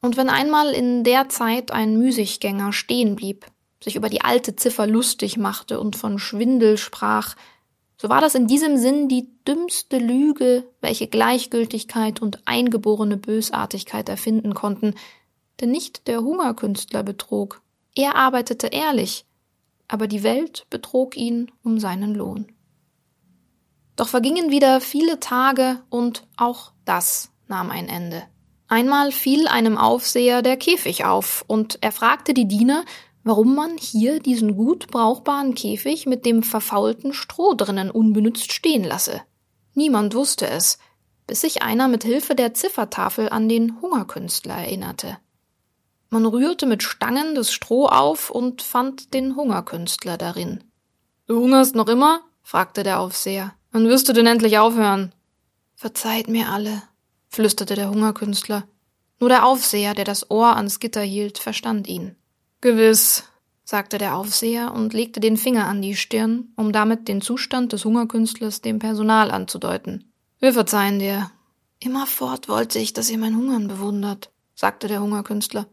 Und 0.00 0.16
wenn 0.16 0.28
einmal 0.28 0.72
in 0.72 1.04
der 1.04 1.28
Zeit 1.28 1.70
ein 1.70 1.98
Müßiggänger 1.98 2.72
stehen 2.72 3.16
blieb, 3.16 3.46
sich 3.82 3.96
über 3.96 4.08
die 4.08 4.22
alte 4.22 4.56
Ziffer 4.56 4.86
lustig 4.86 5.36
machte 5.36 5.80
und 5.80 5.96
von 5.96 6.18
Schwindel 6.18 6.78
sprach, 6.78 7.36
so 8.00 8.08
war 8.08 8.20
das 8.20 8.36
in 8.36 8.46
diesem 8.46 8.76
Sinn 8.76 9.08
die 9.08 9.28
dümmste 9.46 9.98
Lüge, 9.98 10.64
welche 10.80 11.08
Gleichgültigkeit 11.08 12.22
und 12.22 12.46
eingeborene 12.46 13.16
Bösartigkeit 13.16 14.08
erfinden 14.08 14.54
konnten, 14.54 14.94
denn 15.60 15.72
nicht 15.72 16.06
der 16.06 16.20
Hungerkünstler 16.20 17.02
betrog, 17.02 17.60
er 17.96 18.14
arbeitete 18.14 18.68
ehrlich, 18.68 19.24
aber 19.88 20.06
die 20.06 20.22
Welt 20.22 20.66
betrog 20.70 21.16
ihn 21.16 21.50
um 21.64 21.80
seinen 21.80 22.14
Lohn. 22.14 22.46
Doch 23.98 24.08
vergingen 24.08 24.52
wieder 24.52 24.80
viele 24.80 25.18
Tage 25.18 25.82
und 25.90 26.22
auch 26.36 26.70
das 26.84 27.32
nahm 27.48 27.68
ein 27.68 27.88
Ende. 27.88 28.22
Einmal 28.68 29.10
fiel 29.10 29.48
einem 29.48 29.76
Aufseher 29.76 30.40
der 30.40 30.56
Käfig 30.56 31.04
auf, 31.04 31.44
und 31.48 31.78
er 31.80 31.90
fragte 31.90 32.32
die 32.32 32.46
Diener, 32.46 32.84
warum 33.24 33.56
man 33.56 33.76
hier 33.76 34.20
diesen 34.20 34.54
gut 34.54 34.86
brauchbaren 34.86 35.56
Käfig 35.56 36.06
mit 36.06 36.24
dem 36.26 36.44
verfaulten 36.44 37.12
Stroh 37.12 37.54
drinnen 37.54 37.90
unbenützt 37.90 38.52
stehen 38.52 38.84
lasse. 38.84 39.22
Niemand 39.74 40.14
wusste 40.14 40.46
es, 40.46 40.78
bis 41.26 41.40
sich 41.40 41.62
einer 41.62 41.88
mit 41.88 42.04
Hilfe 42.04 42.36
der 42.36 42.54
Ziffertafel 42.54 43.28
an 43.28 43.48
den 43.48 43.80
Hungerkünstler 43.82 44.54
erinnerte. 44.54 45.18
Man 46.08 46.24
rührte 46.24 46.66
mit 46.66 46.84
Stangen 46.84 47.34
das 47.34 47.52
Stroh 47.52 47.86
auf 47.86 48.30
und 48.30 48.62
fand 48.62 49.12
den 49.12 49.34
Hungerkünstler 49.34 50.16
darin. 50.16 50.62
Du 51.26 51.40
hungerst 51.40 51.74
noch 51.74 51.88
immer? 51.88 52.20
fragte 52.42 52.84
der 52.84 53.00
Aufseher. 53.00 53.57
Wann 53.72 53.88
wirst 53.88 54.08
du 54.08 54.12
denn 54.12 54.26
endlich 54.26 54.58
aufhören? 54.58 55.12
Verzeiht 55.74 56.28
mir 56.28 56.50
alle, 56.50 56.82
flüsterte 57.28 57.74
der 57.74 57.90
Hungerkünstler. 57.90 58.66
Nur 59.20 59.28
der 59.28 59.46
Aufseher, 59.46 59.94
der 59.94 60.04
das 60.04 60.30
Ohr 60.30 60.56
ans 60.56 60.80
Gitter 60.80 61.02
hielt, 61.02 61.38
verstand 61.38 61.86
ihn. 61.86 62.16
Gewiss, 62.60 63.24
sagte 63.64 63.98
der 63.98 64.16
Aufseher 64.16 64.72
und 64.72 64.94
legte 64.94 65.20
den 65.20 65.36
Finger 65.36 65.66
an 65.66 65.82
die 65.82 65.94
Stirn, 65.94 66.52
um 66.56 66.72
damit 66.72 67.06
den 67.06 67.20
Zustand 67.20 67.72
des 67.72 67.84
Hungerkünstlers 67.84 68.62
dem 68.62 68.78
Personal 68.78 69.30
anzudeuten. 69.30 70.10
Wir 70.40 70.54
verzeihen 70.54 70.98
dir. 70.98 71.30
Immerfort 71.78 72.48
wollte 72.48 72.78
ich, 72.78 72.94
dass 72.94 73.10
ihr 73.10 73.18
mein 73.18 73.36
Hungern 73.36 73.68
bewundert, 73.68 74.30
sagte 74.54 74.88
der 74.88 75.02
Hungerkünstler. 75.02 75.66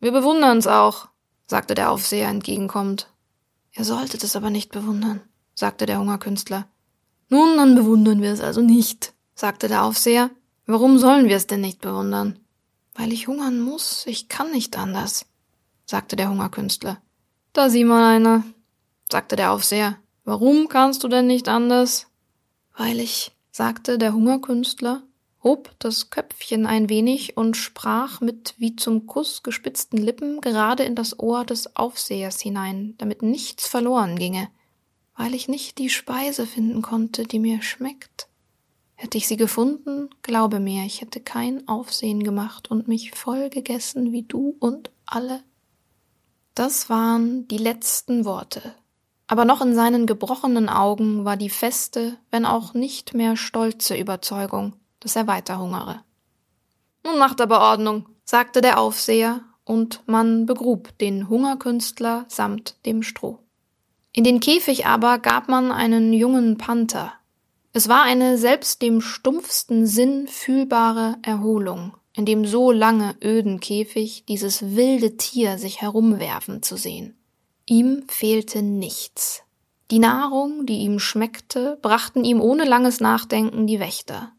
Wir 0.00 0.12
bewundern's 0.12 0.66
auch, 0.66 1.08
sagte 1.46 1.74
der 1.74 1.90
Aufseher 1.90 2.28
entgegenkommend. 2.28 3.08
Ihr 3.72 3.84
solltet 3.84 4.22
es 4.22 4.36
aber 4.36 4.50
nicht 4.50 4.70
bewundern, 4.70 5.20
sagte 5.54 5.84
der 5.84 5.98
Hungerkünstler. 5.98 6.66
Nun, 7.32 7.56
dann 7.56 7.74
bewundern 7.74 8.20
wir 8.20 8.30
es 8.30 8.42
also 8.42 8.60
nicht, 8.60 9.14
sagte 9.34 9.66
der 9.66 9.84
Aufseher. 9.84 10.28
Warum 10.66 10.98
sollen 10.98 11.30
wir 11.30 11.36
es 11.36 11.46
denn 11.46 11.62
nicht 11.62 11.80
bewundern? 11.80 12.38
Weil 12.94 13.10
ich 13.10 13.26
hungern 13.26 13.58
muss, 13.58 14.04
ich 14.06 14.28
kann 14.28 14.50
nicht 14.50 14.76
anders, 14.76 15.24
sagte 15.86 16.14
der 16.14 16.28
Hungerkünstler. 16.28 17.00
Da 17.54 17.70
sieh 17.70 17.84
mal 17.84 18.04
einer, 18.04 18.44
sagte 19.10 19.36
der 19.36 19.52
Aufseher. 19.52 19.96
Warum 20.26 20.68
kannst 20.68 21.04
du 21.04 21.08
denn 21.08 21.26
nicht 21.26 21.48
anders? 21.48 22.06
Weil 22.76 23.00
ich, 23.00 23.32
sagte 23.50 23.96
der 23.96 24.12
Hungerkünstler, 24.12 25.02
hob 25.42 25.70
das 25.78 26.10
Köpfchen 26.10 26.66
ein 26.66 26.90
wenig 26.90 27.38
und 27.38 27.56
sprach 27.56 28.20
mit 28.20 28.52
wie 28.58 28.76
zum 28.76 29.06
Kuss 29.06 29.42
gespitzten 29.42 29.96
Lippen 29.96 30.42
gerade 30.42 30.82
in 30.82 30.94
das 30.94 31.18
Ohr 31.18 31.46
des 31.46 31.76
Aufsehers 31.76 32.42
hinein, 32.42 32.94
damit 32.98 33.22
nichts 33.22 33.66
verloren 33.66 34.18
ginge 34.18 34.48
weil 35.16 35.34
ich 35.34 35.48
nicht 35.48 35.78
die 35.78 35.90
Speise 35.90 36.46
finden 36.46 36.82
konnte, 36.82 37.24
die 37.24 37.38
mir 37.38 37.62
schmeckt. 37.62 38.28
Hätte 38.94 39.18
ich 39.18 39.26
sie 39.26 39.36
gefunden, 39.36 40.10
glaube 40.22 40.60
mir, 40.60 40.84
ich 40.84 41.00
hätte 41.00 41.20
kein 41.20 41.66
Aufsehen 41.66 42.22
gemacht 42.22 42.70
und 42.70 42.88
mich 42.88 43.10
voll 43.12 43.50
gegessen 43.50 44.12
wie 44.12 44.22
du 44.22 44.56
und 44.60 44.90
alle. 45.06 45.42
Das 46.54 46.88
waren 46.88 47.48
die 47.48 47.58
letzten 47.58 48.24
Worte. 48.24 48.74
Aber 49.26 49.44
noch 49.44 49.62
in 49.62 49.74
seinen 49.74 50.06
gebrochenen 50.06 50.68
Augen 50.68 51.24
war 51.24 51.36
die 51.36 51.50
feste, 51.50 52.18
wenn 52.30 52.44
auch 52.44 52.74
nicht 52.74 53.14
mehr 53.14 53.36
stolze 53.36 53.96
Überzeugung, 53.96 54.74
dass 55.00 55.16
er 55.16 55.26
weiter 55.26 55.58
hungere. 55.58 56.02
Nun 57.04 57.18
macht 57.18 57.40
aber 57.40 57.60
Ordnung, 57.60 58.08
sagte 58.24 58.60
der 58.60 58.78
Aufseher, 58.78 59.40
und 59.64 60.02
man 60.06 60.46
begrub 60.46 60.96
den 60.98 61.28
Hungerkünstler 61.28 62.26
samt 62.28 62.76
dem 62.84 63.02
Stroh. 63.02 63.38
In 64.14 64.24
den 64.24 64.40
Käfig 64.40 64.86
aber 64.86 65.18
gab 65.18 65.48
man 65.48 65.72
einen 65.72 66.12
jungen 66.12 66.58
Panther. 66.58 67.14
Es 67.72 67.88
war 67.88 68.02
eine 68.02 68.36
selbst 68.36 68.82
dem 68.82 69.00
stumpfsten 69.00 69.86
Sinn 69.86 70.28
fühlbare 70.28 71.16
Erholung, 71.22 71.94
in 72.14 72.26
dem 72.26 72.44
so 72.44 72.70
lange 72.70 73.16
öden 73.24 73.60
Käfig 73.60 74.24
dieses 74.26 74.76
wilde 74.76 75.16
Tier 75.16 75.56
sich 75.56 75.80
herumwerfen 75.80 76.62
zu 76.62 76.76
sehen. 76.76 77.16
Ihm 77.64 78.04
fehlte 78.08 78.60
nichts. 78.60 79.44
Die 79.90 79.98
Nahrung, 79.98 80.66
die 80.66 80.78
ihm 80.80 80.98
schmeckte, 80.98 81.78
brachten 81.80 82.24
ihm 82.24 82.40
ohne 82.40 82.64
langes 82.64 83.00
Nachdenken 83.00 83.66
die 83.66 83.80
Wächter. 83.80 84.32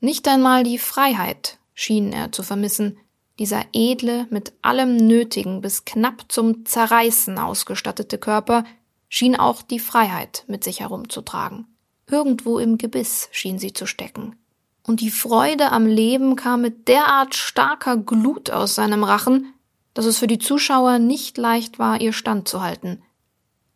Nicht 0.00 0.28
einmal 0.28 0.64
die 0.64 0.78
Freiheit 0.78 1.58
schien 1.72 2.12
er 2.12 2.30
zu 2.30 2.42
vermissen, 2.42 2.98
dieser 3.38 3.64
edle, 3.72 4.26
mit 4.30 4.52
allem 4.62 4.96
Nötigen 4.96 5.60
bis 5.60 5.84
knapp 5.84 6.26
zum 6.28 6.66
Zerreißen 6.66 7.38
ausgestattete 7.38 8.18
Körper, 8.18 8.64
schien 9.14 9.36
auch 9.36 9.62
die 9.62 9.78
Freiheit 9.78 10.42
mit 10.48 10.64
sich 10.64 10.80
herumzutragen. 10.80 11.68
Irgendwo 12.10 12.58
im 12.58 12.78
Gebiss 12.78 13.28
schien 13.30 13.60
sie 13.60 13.72
zu 13.72 13.86
stecken. 13.86 14.34
Und 14.82 15.00
die 15.00 15.12
Freude 15.12 15.70
am 15.70 15.86
Leben 15.86 16.34
kam 16.34 16.62
mit 16.62 16.88
derart 16.88 17.36
starker 17.36 17.96
Glut 17.96 18.50
aus 18.50 18.74
seinem 18.74 19.04
Rachen, 19.04 19.54
dass 19.94 20.04
es 20.04 20.18
für 20.18 20.26
die 20.26 20.40
Zuschauer 20.40 20.98
nicht 20.98 21.38
leicht 21.38 21.78
war, 21.78 22.00
ihr 22.00 22.12
standzuhalten. 22.12 23.04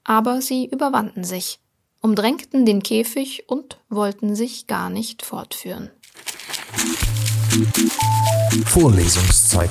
Aber 0.03 0.42
sie 0.42 0.66
überwanden 0.66 1.22
sich, 1.22 1.61
umdrängten 2.01 2.66
den 2.66 2.83
Käfig 2.83 3.44
und 3.46 3.79
wollten 3.88 4.35
sich 4.35 4.66
gar 4.66 4.90
nicht 4.90 5.24
fortführen. 5.24 5.92
Vorlesungszeit. 8.66 9.70